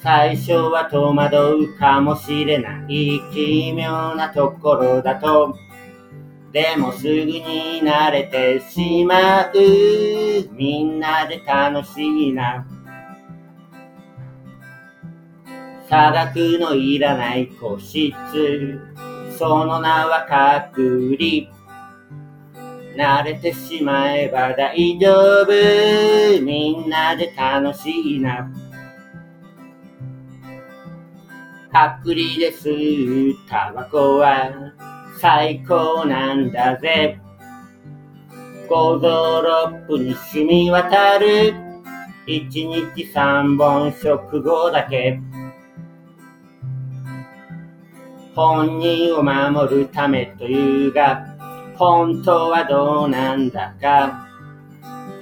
[0.08, 5.54] 最初は戸惑うかもしれない奇妙なところだと。
[6.54, 9.52] でもすぐに慣れてしまう。
[10.54, 12.66] みんなで楽しいな。
[15.90, 18.80] 差額のいらない個室。
[19.38, 21.52] その名は隔離。
[22.96, 26.42] 慣れてしまえば大丈夫。
[26.42, 28.50] みんなで楽しいな。
[31.72, 34.74] 隔離で吸うタバコは
[35.20, 37.20] 最高なんだぜ。
[38.70, 41.54] 五臓六腑に染み渡る。
[42.26, 45.20] 一日三本食後だけ。
[48.36, 51.26] 本人を守るためというが、
[51.76, 54.28] 本当はどうなんだか。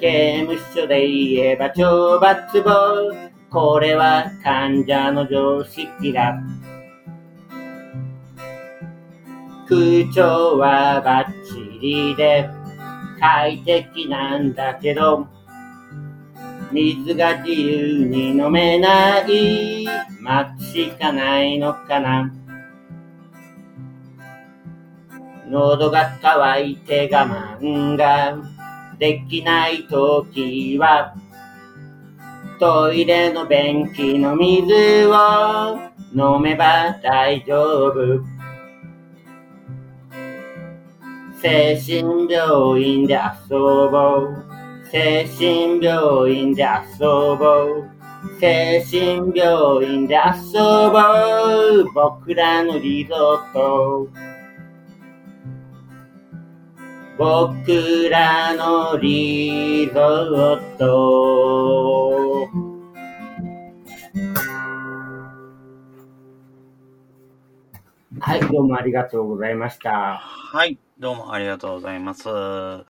[0.02, 3.35] 刑務所で言えば懲罰房。
[3.50, 6.38] これは患者の常識だ。
[9.68, 12.50] 空調はバッチリで
[13.20, 15.28] 快適なんだけど、
[16.72, 19.86] 水が自由に飲めない
[20.22, 22.32] 待つしかないのかな。
[25.50, 28.38] 喉が渇いて我慢が
[29.00, 31.16] できないときは、
[32.60, 35.78] トイレの便器の水を
[36.14, 38.24] 飲めば大丈夫。
[41.42, 43.58] 精神病院で遊
[43.90, 44.46] ぼう。
[44.90, 47.06] 精神病院で遊
[47.38, 47.90] ぼう。
[48.40, 51.02] 精神病院で遊ぼ
[51.82, 51.92] う。
[51.94, 54.08] 僕らのリゾート。
[57.18, 62.25] 僕らのリゾート。
[68.28, 70.18] はい、どうもありがとうございました。
[70.18, 72.24] はい、どうもありがとうございます。
[72.24, 72.88] そ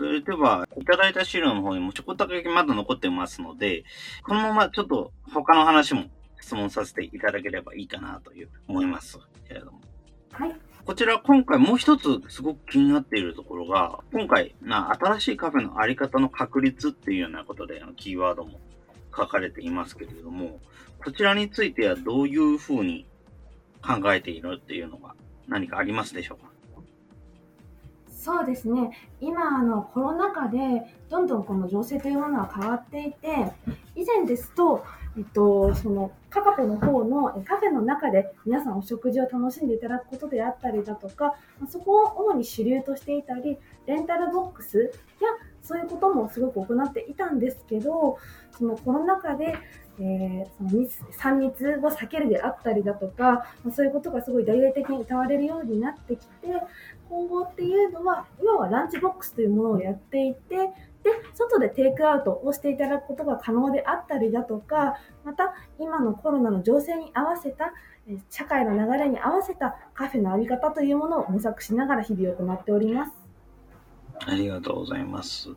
[0.00, 3.84] れでは、いただいた資料の方にもちょこっとだけまだ残ってますので、
[4.24, 6.06] このままちょっと他の話も
[6.40, 9.80] 質問させていただければいいかなという思いますけれども。
[10.32, 10.56] はい。
[10.84, 18.58] こちら今回もう一つすごく気になっているところが、今回な新しいカフェのあり方の確立っていうようなことでキーワードも
[19.16, 20.58] 書かれていますけれども、
[21.04, 23.06] こちらについてはどういうふうに
[23.82, 25.14] 考えているっていうのが
[25.48, 26.50] 何かありますでしょうか？
[28.08, 30.58] そうですね、今あのコロナ禍で
[31.10, 33.52] どんどんこの情勢というものは変わっていて、
[33.96, 34.84] 以前ですと、
[35.18, 41.34] えっと、そのカカポの方のカフェの中で皆さんお食事を楽しんでいただくことであったりだとか、
[41.68, 45.28] そこを主に主流としていたり、レンタルボックスや
[45.60, 48.18] そういうこともすごく行っていたんですけど、
[48.56, 49.56] そのコロナ禍で、
[50.00, 56.48] えーその密3密を避けるであったりだとか、まそういうことがすごい大々的に歌われるようになってきて、
[57.08, 60.56] 今後っていうのは、今はランチボックスというものをやっていて、
[61.02, 67.72] で、外でテイクアウトをしていただくことが可能であったりだとか、また今のコロナの情勢に合わせた、
[68.30, 73.12] 社会の流れに合わせたカフェのあり方というものを模索しながら日々行っております。
[74.26, 75.50] ありがとうございます。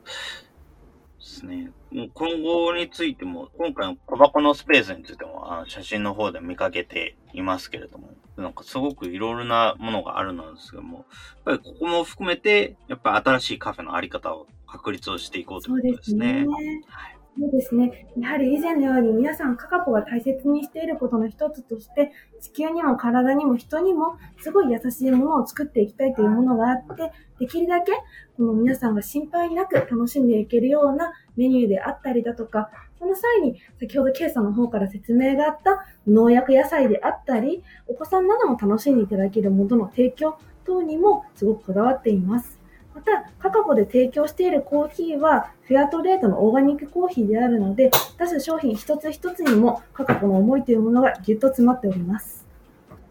[1.35, 1.71] ですね。
[1.91, 11.05] もう今後についても、今回の小箱のスペースについても、あの写真の方で見かけていますけれども、なんかすごくいろいろなものがあるのですけども、やっ
[11.43, 16.45] ぱりここも含めて、やっぱり新しいカフェのあり方を確立をしていこうということですね。
[16.87, 17.14] はい。
[17.37, 18.07] そうですね。
[18.17, 27.91] やはり以前のように皆さんカカポが大切にしていることの一つとして、地球にも体にも人にもすごい優しいものを作っていきたいというものがあって、できるだけ
[28.37, 42.64] この皆さんが心配なく楽しんでいけるようなメニューであったりだとか、その際に先ほどケイさんの方から説明があった農薬野菜であったり、お子さんなども楽しんでいただけるものの提供等にもすごくこだわっています。
[42.95, 52.47] また、カカポで提供しているコーヒーは、フェアトレードのオーガニックコーヒーであるので、出す商品一つ一つにもカカポの思いというものがぎゅっと詰まっております。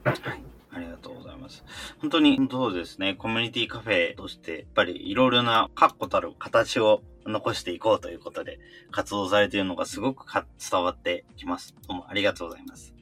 [0.02, 0.42] はい。
[0.70, 1.62] ありがとうございます。
[2.00, 3.14] 本当に、そうですね。
[3.14, 11.74] コミュニティカフェとして、やっぱりいろいろな確固たる形を残していこうということで、活動されているのがすごく伝わってきます。
[11.86, 12.93] どうもありがとうございます。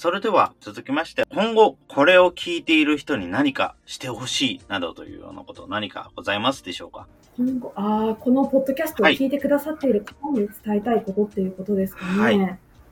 [0.00, 0.10] はい。
[0.10, 7.06] それでは、続きまして、今後、これを聞いている人に何かしてほしいなどというようなこと、何かございますでしょうか？
[7.36, 12.22] 今後あーこのポッドキャストを聞いてくださっている方に伝えたいことっていうことですかね。
[12.22, 12.38] はい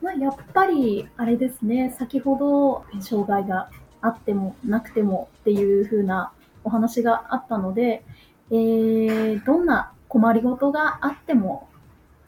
[0.01, 8.05] まあ、やっぱり、あれですね、先ほど、障害があってもなくてもっていう風なお話があったので、
[8.51, 11.69] えーどんな困りごとがあっても、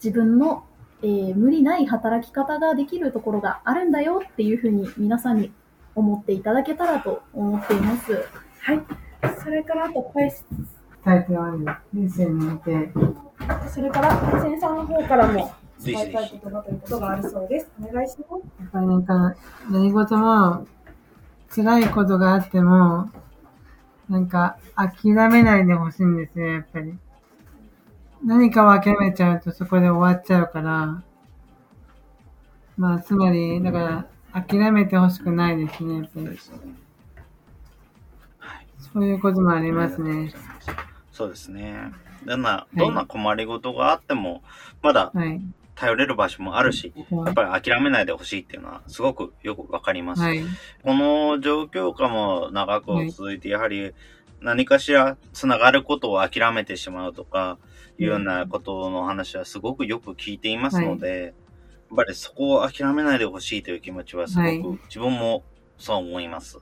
[0.02, 0.64] 自分の、
[1.02, 5.52] えー無理ない働き方ができるところがあるんだよっていう風に皆さんに
[5.94, 8.12] 思っていただけたらと思っています。
[8.60, 8.82] はい。
[9.42, 10.32] それから、あと、これ
[11.04, 11.80] 伝えております。
[11.94, 12.90] 人生において。
[13.68, 17.68] それから、パイセンさんの方からも伝えたい言葉ということがあるそうです。
[17.80, 18.42] お願いします。
[18.60, 19.34] やっぱりなんか、
[19.70, 20.66] 何事も、
[21.54, 23.10] 辛いことがあっても、
[24.08, 26.96] なんか、諦めないでほしいんですよ、やっぱり。
[28.24, 31.02] 何かを諦めちゃうとそこで終わっちゃうから、
[32.76, 36.38] まあ、つまり、だから、諦めてほしくないですね、やっぱり。
[38.92, 40.32] そういうこともありますね。
[41.12, 41.92] そうですね。
[42.26, 44.42] どんな、どんな困りごとがあっても、
[44.82, 45.40] まだはい。
[45.80, 50.20] 頼れる場所もあるし、やっぱり諦めないでほしいっていうのはすごくよくわかります。
[50.20, 50.42] はい。
[50.82, 53.94] この状況下も長く続いて、やはり
[54.42, 57.56] 何かしら繋がることを諦めてしまうとか、
[58.00, 61.34] いうようなことの話はすごくよく聞いていますので、
[61.90, 65.44] やっぱりそこを諦めないでほしいという気持ちはすごく、はい自分も
[65.76, 66.58] そう思います。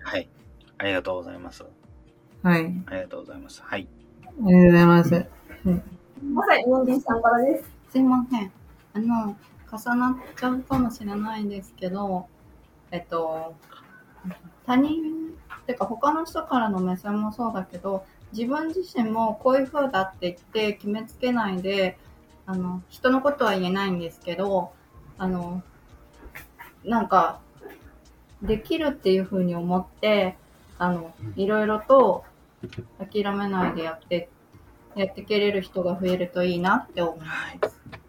[0.00, 0.28] はい。
[0.76, 1.64] ありがとうございます。
[2.42, 2.74] はい。
[2.86, 3.62] ありがとうございます。
[3.62, 3.88] はい。
[4.24, 5.26] ありがとうございます。
[6.34, 7.70] まさにさんからです。
[7.90, 8.52] すいません。
[8.92, 9.36] あの、
[9.72, 12.26] 重なっちゃうかもしれないんですけど、
[12.90, 13.54] えっと、
[14.66, 21.98] 他人、ってか他の人からの目線もそうだけど、自分自身もこういう風だって言って決めつけないで、
[22.46, 24.72] あの、人のことは言えないんですけど、
[25.18, 25.62] あの、
[26.84, 27.40] なんか、
[28.42, 30.36] できるっていう風に思って、
[30.78, 32.24] あの、いろいろと
[32.98, 34.28] 諦めないでやって、
[34.94, 37.62] やってけれる人が増えるといいなって思います。
[37.62, 37.68] や
[37.98, 38.00] っ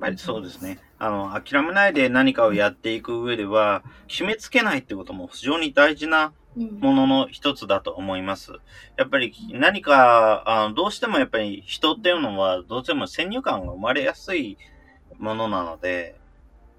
[0.00, 0.78] ぱりそうですね。
[0.98, 8.52] あの、諦めないで何かをやっていく上では、決めつけないってことも非常に大事なものの一つだと思います。
[8.96, 14.58] やっぱり何か、あのどうしてもやっぱり人っていうのはどうしても先入観が生まれやすい
[15.18, 16.18] ものなので、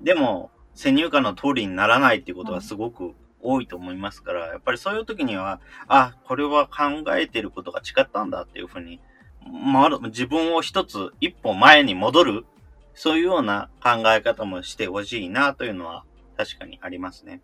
[0.01, 8.99] でも先入観の通りにならないっていうことはすごく多いと思いますから、やっぱりそういう時には、あ、これは考えてることが違ったんだっていうふうに、
[9.45, 12.45] まる自分を一つ一歩前に戻る、
[12.93, 16.05] そういうような考え方もしてほしいなというのは
[16.37, 17.41] 確かにありますね。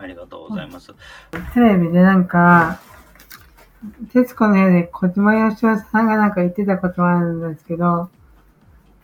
[0.00, 0.04] はい。
[0.04, 0.94] ありがとうございます。
[1.54, 2.80] テレビでなんか、
[4.12, 8.08] 徹子の部屋で小島よしおさんがなんか言ってたことがあるんですけど、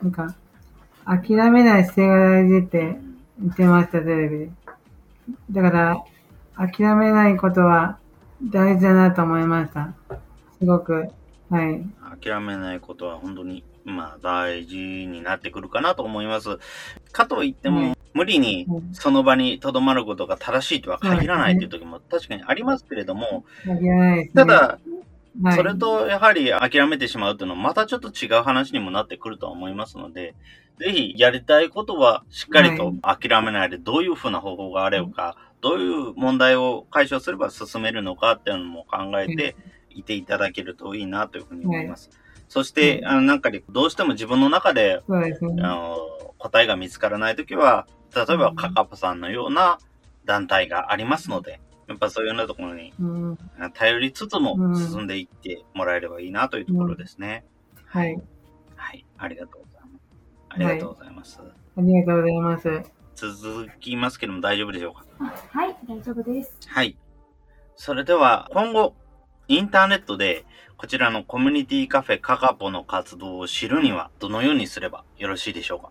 [0.02, 0.34] なんか、
[1.04, 2.98] 諦めない姿勢が大事って
[3.40, 4.50] 言ってました、テレビで。
[5.50, 6.04] だから、
[6.56, 7.98] 諦めないことは
[8.42, 9.92] 大事だなと思いました。
[10.58, 11.08] すごく。
[11.50, 11.86] はい。
[12.22, 16.58] 諦めないことは本当に、まあ、大事になってくるかなと思います。
[17.12, 18.94] かといっても、うん無理にうん。
[18.94, 23.44] その場に留まることが正しいとは限らないという時も確かにありますけれども。
[24.34, 24.78] ただ、
[25.42, 30.34] はい、それとやはり諦めてしまうというのはまたちょっと違う話にもなってくるとは思いますので、
[30.78, 39.56] ぜひやりたいことはしっかりと諦めないでどういうふうな方法があれば、どういう問題を解消すれば進めるのかっていうのも考えて
[39.90, 40.02] い。
[40.02, 42.10] ていただけるといいなというふうに思います。
[42.48, 45.02] そして、あの、なんかどうしても自分の中で。
[45.08, 45.12] あ
[45.68, 45.96] の、
[46.38, 49.78] 答えが見つからないときは、例えばカカパさんのような
[50.24, 53.38] 団体がありますので、やっぱそういうようなところにうん、
[53.74, 57.44] 頼りつつもうん進んでいってもらえればいいなというところですね。
[57.84, 58.20] はい。
[58.74, 59.04] はい。
[59.18, 60.02] ありがとうございます。
[60.48, 61.40] ありがとうございます。
[61.40, 62.82] ありがとうございます。
[63.14, 65.04] 続きますけども大丈夫でしょうか？
[65.50, 66.58] はい、大丈夫です。
[66.66, 66.96] はい。
[67.76, 68.94] それでは、今後、
[69.48, 70.44] インターネットで、
[70.76, 75.90] こちらのコミュニティカフェカカポの活動を知るには、どのようにすればよろしいでしょうか？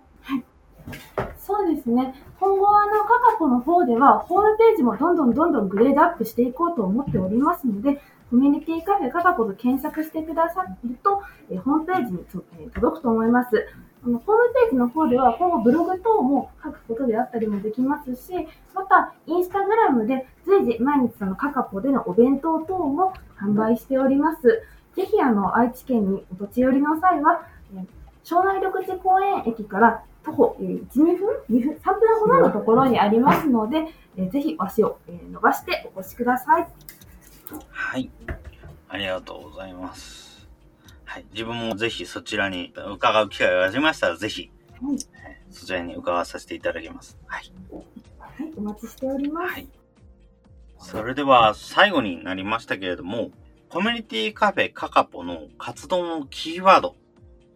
[1.39, 2.15] そうですね。
[2.39, 11.21] 今後、あの、カカポの方では、ホームページもどんどんどんどんグレードアップしていこうと思っておりますので、コミュニティカフェカカポと検索してくださると、
[11.51, 12.25] えホームページに、
[12.59, 13.67] え届くと思います。
[14.03, 18.33] あのホームページの方では、今後ブログ等も書くことであったりもできますし、
[18.73, 24.63] また、インスタグラムで随時毎日そのカカポでのお弁当等も販売しております。
[24.95, 27.85] ぜひ、あの、愛知県にお立ち寄りの際は、えー
[28.25, 31.15] 庄内緑地公園駅から徒歩えー1、2分
[31.51, 33.85] ?2 分 ?3 分ほどのところにありますので、
[34.17, 36.67] えーぜひ足をえー伸ばしてお越しください。
[37.69, 38.09] はい。
[38.89, 40.47] ありがとうございます。
[41.05, 41.25] はい。
[41.33, 44.49] 自分もぜひそちらに伺う機会がありましたら、ぜひ、
[44.81, 47.17] はいえーそちらに伺わさせていただきます。
[47.27, 47.51] はい。
[48.19, 49.53] はい、お待ちしております。
[49.53, 49.67] はい。
[50.79, 53.31] それでは、最後になりましたけれども、
[53.69, 56.95] コミュニティカフェカカポの活動のキーワード、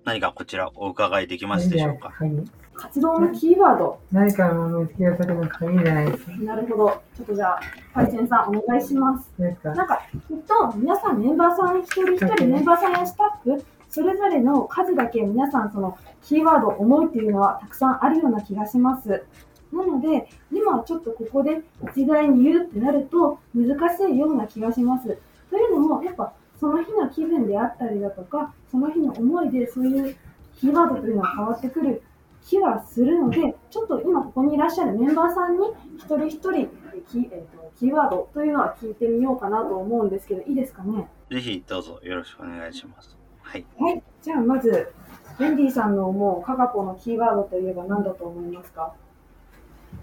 [0.05, 2.13] 何かこちらお伺いできますでしょうか？
[2.17, 2.35] 鍵
[2.79, 3.99] 活動のキーワード。
[4.11, 6.31] 何かの見つけるときの鍵じゃないですか。
[6.37, 7.01] なるほど。
[7.15, 7.61] ちょっとじゃあ、
[7.93, 9.29] パイセンさんお願いします。
[9.37, 19.25] ですかなんか、きっと皆さんメンバーさん一人一人メンバーさんやスタッフ、それぞれの数だけ皆さんそのキーワード、思いっていうのはたくさんあるような気がします。
[19.73, 21.61] なので、今ちょっとここで
[21.93, 25.17] 一概に言うってなると難しいような気がします。
[25.49, 30.15] というのも、やっぱその日の気分であったりだとか、その日の思いでそういう
[30.59, 32.01] キーワードというのは変わってくる
[32.43, 35.67] 気はするので、ちょっと今ここにいらっしゃるメンバーさんに
[35.97, 36.67] 一人一人
[37.07, 41.07] キ,、えーとキーワードというのは聞いてみようかなと思うんですけど、いいですかね？
[41.29, 43.17] ぜひどうぞよろしくお願いします。
[43.41, 43.65] はい。
[43.79, 44.03] はい。
[44.21, 44.91] じゃあまず、
[45.39, 48.93] メンディーさんの思うカカポのキーワードといえば何だと思いますか？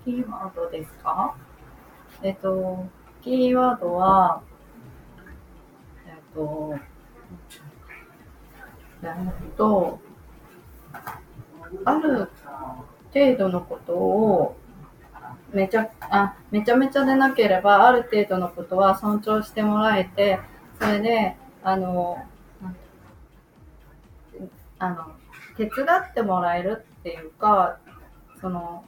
[0.04, 1.36] キーワードですか？
[2.22, 2.86] えっと、
[3.22, 4.40] キーワードは、
[6.06, 6.74] えっと、
[9.02, 10.00] えっと、
[11.84, 12.28] ある
[13.12, 14.56] 程度のことを
[15.52, 20.40] めちゃ、あ、めちゃめちゃでなければ、ある程度のことは尊重してもらえて、
[20.80, 22.18] それで、あの、
[24.78, 25.12] あの、
[25.56, 27.78] 手伝ってもらえるっていうか、
[28.40, 28.84] その、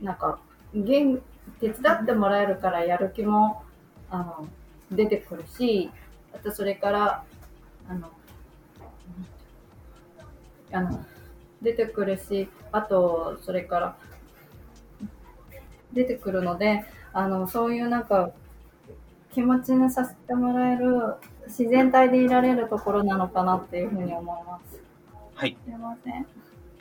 [0.00, 0.38] なんか、
[0.74, 1.20] 現
[1.60, 3.62] 手伝ってもらえるからやる気も、
[4.10, 4.48] あの、
[4.90, 5.90] 出てくるし、
[6.34, 7.24] あとそれから、
[7.88, 8.10] あの、
[10.72, 11.04] あの、
[11.62, 13.96] 出てくるし、あと、それから、
[15.92, 18.30] 出てくるので、あの、そういうなんか、
[19.32, 21.14] 気持ちにさせてもらえる、
[21.46, 24.80] 自然体でいられるところなのかなっていうふうに思います。
[25.34, 25.56] はい。
[25.64, 26.26] すいません。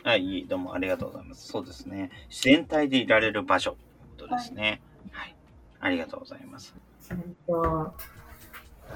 [0.03, 1.47] はい、いいどうもありがとうございます。
[1.47, 2.09] そうですね。
[2.30, 3.75] 自然体でいられる場所
[4.17, 4.82] ということですね。
[5.11, 5.36] はい。
[5.82, 6.73] ありがとうございます。
[7.11, 7.17] えっ
[7.47, 7.93] と、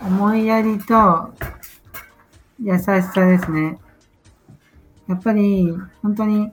[0.02, 1.34] 思いやりと
[2.60, 3.78] 優しさですね。
[5.08, 6.52] やっぱり、本当に、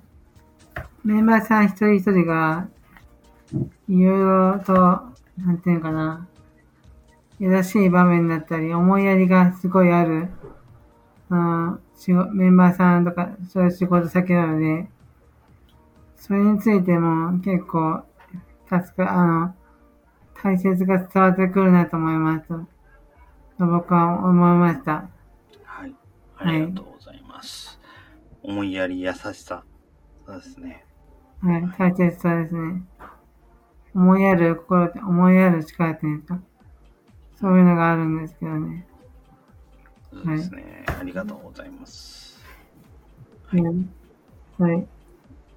[1.04, 2.68] メンバーさん一人一人が、
[3.88, 4.20] いろい
[4.54, 4.72] ろと、
[5.38, 6.26] なんていうのかな、
[7.38, 10.28] 優しい場面だったり、思いやりがすごいある、
[11.30, 14.88] うん、仕事メンバーさんとか、そういう仕事先なので、
[16.16, 18.04] それについても結構、
[18.68, 19.54] 助か、あの、
[20.42, 22.46] 大切が伝わってくるなと思います。
[22.48, 25.08] と僕は思いました。
[25.64, 25.94] はい。
[26.38, 27.69] ありがとうございます。
[28.50, 29.62] 思いやり、優しさ。
[30.26, 30.84] そうですね。
[31.40, 32.82] はい、大切さですね。
[33.94, 36.40] 思いやる心って、思いやる力っていうか？
[37.36, 38.86] そういうのがあるんですけどね。
[40.12, 40.84] そうですね。
[40.86, 42.38] ありがとうございます。
[43.52, 43.90] うん。
[44.58, 44.86] はい。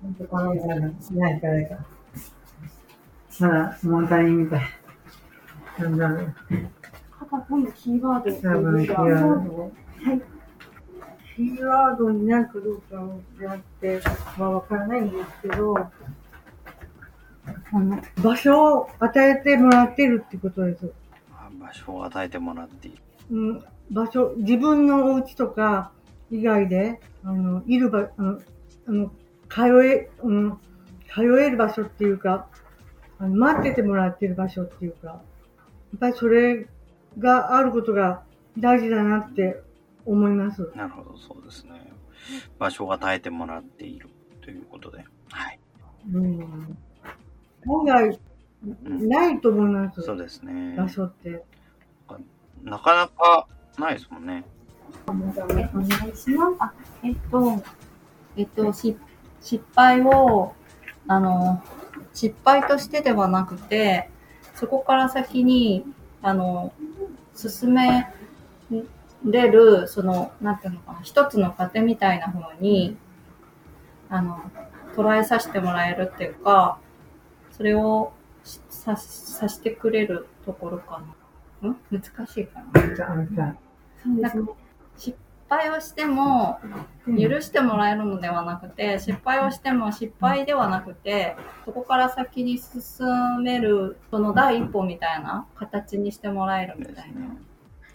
[0.02, 0.62] 本当かなない。
[3.39, 4.62] まだ物足りみたい。
[5.80, 6.36] なんだろう。
[7.20, 9.72] パパ、今度キーワード多分、キーワード。
[11.36, 13.08] キーワードになるかどうか
[13.40, 14.00] であって
[14.38, 15.92] はわからないんですけど、あ
[17.74, 20.92] の、場所を与えてもらってるってことです。
[21.32, 22.98] あ場所を与えてもらっている。
[23.32, 25.92] うん、場所、自分のお家とか
[26.30, 28.40] 以外で、あの、いる場、あの、
[28.88, 29.12] あの
[29.50, 30.60] 通え、うん、
[31.12, 32.48] 通える場所っていうか、
[33.18, 35.14] あの待っててもらってる場所っていうか、や
[35.96, 36.68] っぱりそれ
[37.18, 38.24] があることが
[38.58, 39.62] 大事だなって
[40.06, 40.72] 思います。
[40.76, 41.91] なるほど、そうですね。
[42.60, 44.10] 場所を与えてもらっている
[44.41, 45.06] ということで。
[45.30, 45.60] はい。
[46.12, 46.78] うん。
[47.66, 48.20] 本来、
[48.86, 50.01] ないと思います。
[50.01, 50.76] そうですね。
[50.78, 51.43] 場所って。
[52.64, 53.47] なかなか
[53.78, 54.45] ないですもんね。
[55.08, 56.56] お願いします。
[56.60, 56.74] あ、
[57.04, 57.64] えっと、
[58.38, 58.97] えっと、し
[59.41, 60.54] 失敗を、
[61.08, 61.62] あの、
[62.14, 64.10] 失敗としてではなくて、
[64.56, 65.86] そこから先に、
[66.22, 66.74] あの、
[67.36, 68.08] 進め
[69.26, 72.97] れる、その、なんていうのかな、一つの糧みたいな風に、
[74.09, 74.39] あの、
[74.95, 76.78] 捉えさせてもらえるっていうか、
[77.51, 78.13] それを
[78.43, 81.01] しささしてくれるところか
[81.61, 81.69] な。
[81.69, 81.78] ん？
[81.91, 82.82] 難しいかな。
[84.05, 84.53] なんか
[84.97, 85.17] 失
[85.49, 86.59] 敗をしても
[87.05, 93.05] 許してもらえるのではなくて失敗をしても失敗ではなくてそこから先に進
[93.43, 97.38] めるその第一歩みたいな形にしてもらえるみたいな。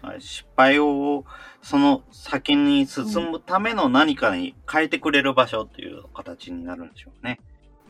[0.02, 1.24] はい失敗を
[1.62, 7.40] その先に進むための何かに変えてくれる場所という形になるんでしょうね。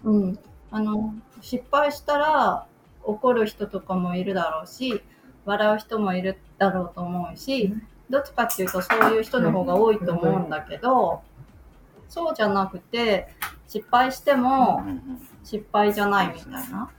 [0.04, 0.38] うん、
[0.70, 2.66] あの失敗したら
[3.04, 5.02] 怒る人とかもいるだろうし
[5.44, 7.74] 笑う人もいるだろうと思うし
[8.10, 11.22] どっちかっていうとそういう人の方が多いと思うんだけど
[12.08, 13.28] そうじゃなくて
[13.66, 14.82] 失敗しても
[15.44, 16.90] 失敗じゃないみたいな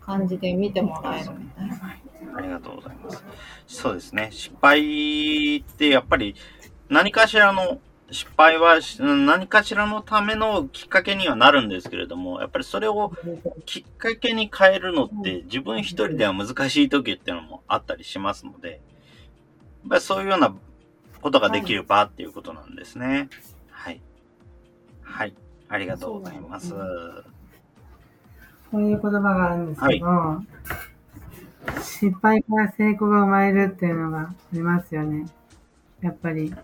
[0.00, 1.99] 感じで見てもらえるみたいな。
[2.36, 3.24] ありがとうございます。
[3.66, 4.28] そうですね。
[4.32, 6.34] 失敗ってやっぱり
[6.88, 13.12] 何かしらの失敗はし何かしらのためのきっかけにはなるんですけれども、やっぱりそれを
[13.66, 18.80] きっかけに変えるのって自分一人では難しい時っていうのもあったりしますので、やっ
[19.90, 20.54] ぱりそういうような
[21.22, 23.28] ことができる場っていうことなんですね。
[23.70, 24.00] はい。
[25.02, 25.34] はい。
[25.68, 26.74] ありがとうございます。
[28.70, 30.06] こういう言葉があるんですけど、
[31.82, 35.26] 失敗から成功が生まれるっていうのがありますよね。
[36.00, 36.50] やっぱり。
[36.50, 36.60] た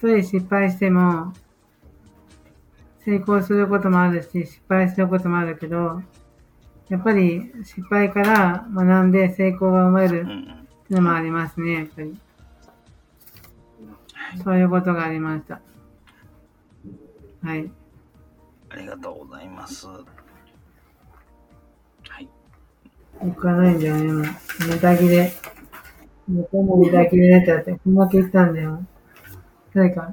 [0.00, 1.32] とえ失敗しても、
[3.04, 6.02] 成功することもあるし、失敗することもあるけど、
[6.88, 10.20] やっぱり失敗から学んで成功が生まれる。
[10.22, 12.18] っていうのもありますね、やっぱり。
[14.42, 15.60] そういうことがありました。
[17.42, 17.70] はい。
[18.70, 19.86] ありがとうございます。
[23.22, 24.22] 行かないんだよね、もう。
[24.22, 25.32] ネタ切れ。
[26.28, 28.82] もうもネタ切れになっちゃって、こんだけ言ったんだよ。
[29.74, 30.12] 誰か？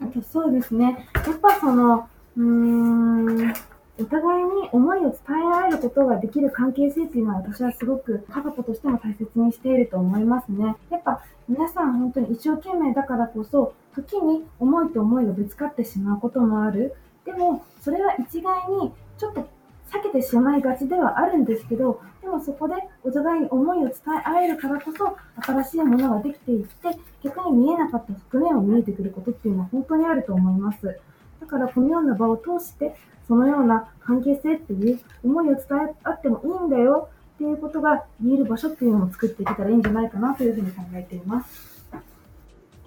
[0.00, 1.06] あとそうですね。
[1.14, 3.54] やっぱその、うーん、
[4.00, 10.76] お互いに思いを伝えられることができる関係性っていうのは私はすごく家族としても大切にしていると思いますね。
[10.90, 16.94] やっぱ皆さん本当に一生懸命だからこそ、時に思いと思いがぶつかってしまうこともある。
[17.24, 19.48] でも、それは一概にちょっと
[19.90, 31.00] 避けてしまいがちではあるんですけど、でもそこでお互いに思いを伝え合えるからこそ、新しいものができていって、逆に見えなかった側面を見えてくることっていうのは本当にあると思います。
[31.40, 41.86] だからこのような場を通して、そのような関係性っていう思いを伝え合ってもいいんだよっていうことが言える場所っていうのを作っていけたらいいんじゃないかなというふうに考えています。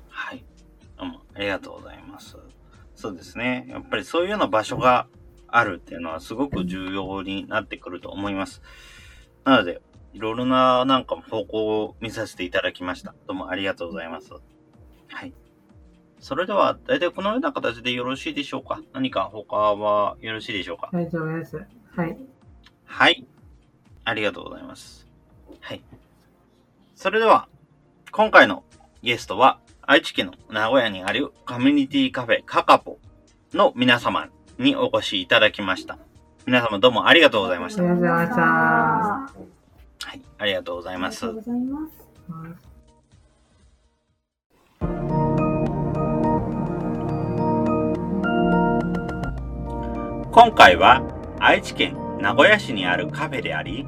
[0.09, 0.43] はい。
[0.97, 2.37] どうもありがとうございます。
[2.95, 3.65] そうですね。
[3.69, 5.07] やっぱりそういうような場所が
[5.51, 8.61] あるっていうのはすごく重要になってくると思います。
[9.43, 9.81] なので、
[10.13, 13.13] いろいろななんか方向を見させていただきました。
[13.27, 14.31] どうもありがとうございます。
[15.07, 15.33] はい。
[16.19, 18.81] それでは、大体このような形でよろしいでしょうか？
[18.93, 20.89] 何か他はよろしいでしょうか？
[20.93, 21.57] 大丈夫です。
[21.95, 22.17] はい。
[22.85, 23.25] はい。
[24.03, 25.07] ありがとうございます。
[25.59, 25.81] はい。
[26.95, 27.47] それでは、
[28.11, 28.63] 今回の
[29.01, 32.99] ゲストは、愛知県の名古屋にあるコミュニティカフェカカポ
[33.53, 34.29] の皆様
[34.61, 35.97] にお越しいただきました。
[36.45, 37.83] 皆様どうもありがとうございました。
[37.83, 38.41] ありがとうございました。
[38.41, 41.25] はい、ありがとうございます。
[50.31, 51.03] 今回は
[51.39, 53.85] 愛知県名古屋市にあるカフェであり、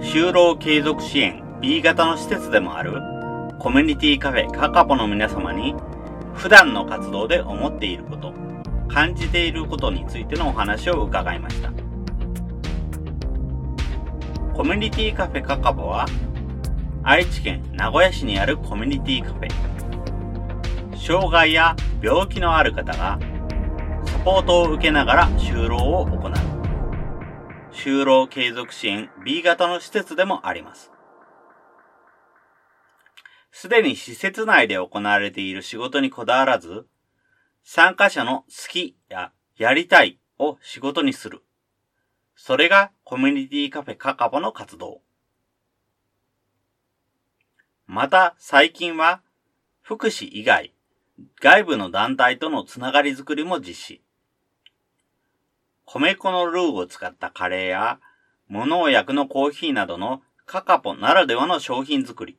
[0.00, 3.00] 就労継続支援 B 型の施設でもある
[3.58, 5.74] コミュニティカフェカカポの皆様に
[6.34, 8.34] 普段の活動で思っていること、
[8.88, 11.70] 感じていることについてのお話を伺いました。
[14.54, 16.06] コミュニティカフェカカポは
[17.02, 19.48] 愛知県名古屋市にあるコミュニティカフェ。
[20.96, 23.18] 障害や病気のある方が
[24.06, 26.32] サポートを受けながら就労を行う。
[27.72, 30.90] 就労継続支援 B 型の施設でもあります。
[33.52, 36.86] すでに施設内で行われている仕事にこだわらず、
[37.68, 41.42] 参加者の好きややりたいを仕事にする。
[42.36, 45.00] それがコミュニティカフェカカボの活動。
[47.88, 49.20] また最近は
[49.82, 50.74] 福祉以外、
[51.40, 54.02] 外部の団体とのつながりづくりも実施。
[55.86, 57.98] 米粉のルーを使ったカレーや、
[58.48, 62.38] 無農薬のコーヒーなどのカカポならではの商品作り。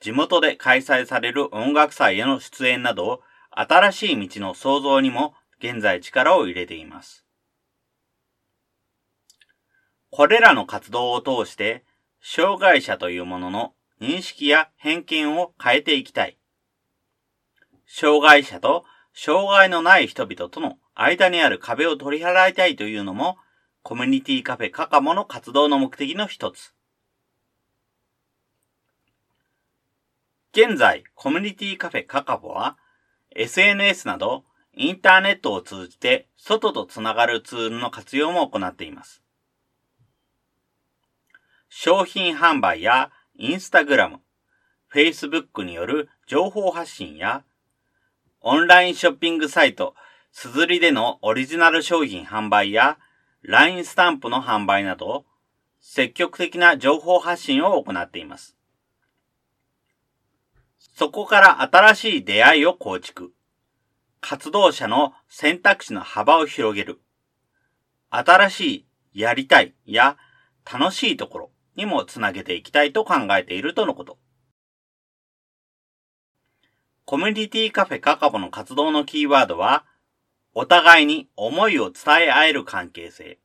[0.00, 3.22] 地元で開催される音楽祭への出演など、
[3.58, 7.24] 新しい道の創造にも現在力を入れています。
[10.10, 11.84] これらの活動を通して、
[12.20, 16.38] 障害者というものの認識や偏見を変えていきたい。
[17.86, 18.84] 障害者と
[19.14, 23.38] 障害のない人々との間にある壁を取り払いたいというのも、
[23.82, 26.74] コミュニティカフェカカモの活動の目的の一つ。
[30.52, 32.76] 現在、コミュニティカフェカカボは、
[33.36, 39.22] SNS などインターネットを通じて外とつながるツールの活用も行っています。
[41.68, 44.20] 商品販売やインスタグラム、
[44.92, 47.44] Facebook による情報発信や
[48.48, 49.96] オンラインショッピングサイト、
[50.30, 52.96] すずりでのオリジナル商品販売や、
[53.42, 55.24] LINE スタンプの販売など、
[55.80, 58.55] 積極的な情報発信を行っています。
[60.98, 63.34] そこから新しい出会いを構築。
[64.22, 67.02] 活動者の選択肢の幅を広げる。
[68.08, 70.16] 新しいやりたいや
[70.64, 74.16] 楽しいところにもつなげていきたいと考えているとのこと。
[77.04, 79.84] コミュニティカフェカカボの活動のキーワードは、
[80.54, 83.38] お互いに思いを伝え合える関係性。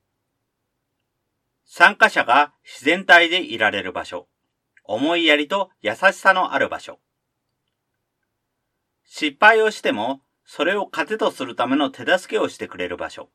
[1.66, 4.30] 参加者が自然体でいられる場所。
[4.86, 7.02] 思いやりと優しさのある場所。
[9.14, 13.30] 失敗をしても、それを糧とするための手助けをしてくれる場所。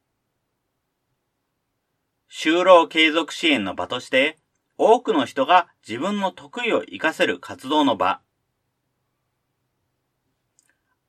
[2.31, 4.39] 就労継続支援の場として、
[4.79, 8.23] 多くの人が自分の得意を活かせる活動の場。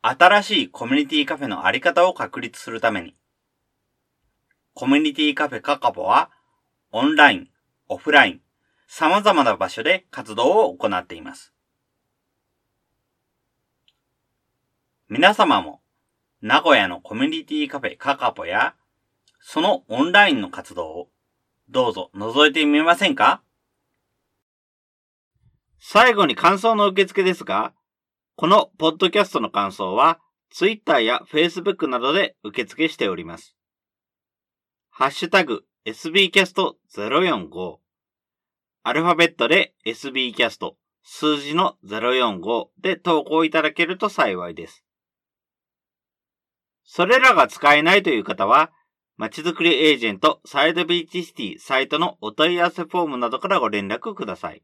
[0.01, 3.15] 新しいコミュニティカフェのあり方を確立するために、
[4.74, 6.30] コミュニティカフェカカボは、
[6.91, 7.49] オンライン、
[7.88, 8.41] オフライン、
[8.89, 11.53] 様々な場所で活動を行っています。
[15.10, 15.82] 皆様も、
[16.41, 18.76] 名古屋のコミュニティカフェカカポや、
[19.39, 21.10] そのオンラインの活動を、
[21.70, 23.41] どうぞ覗いてみませんか？
[25.80, 27.74] 最後に感想の受付ですが、
[28.36, 33.55] このポッドキャストの感想は、Twitter や Facebook などで受付しております。
[34.89, 37.78] ハッシュタグ sbcast045
[38.84, 44.84] アルファベットで sbcast 数字の045で投稿いただけると幸いです。
[46.88, 48.72] それらが使えないという方は、
[49.18, 54.64] まちづくりエージェントサイドビーチシティサイトのお問い合わせフォームなどからご連絡ください。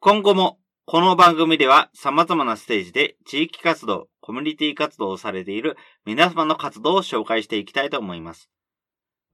[0.00, 5.76] 今後もこの番組では様々なステージで地域活動、コミュニティ活動をされている
[6.06, 8.48] 皆様の活動を紹介していきたいと思います。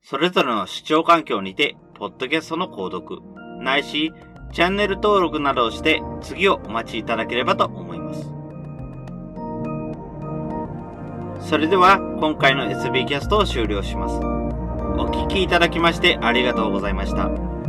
[0.03, 3.20] それぞれの視聴環境にて、ポッドキャストの購読、
[3.62, 4.12] ないし、
[4.53, 8.39] チャンネル登録などをして次をお待ちいただければと思います。
[11.41, 14.16] それでは今回の SB キャストを終了します。
[14.99, 17.59] お聴きいただきましてありがとうございました。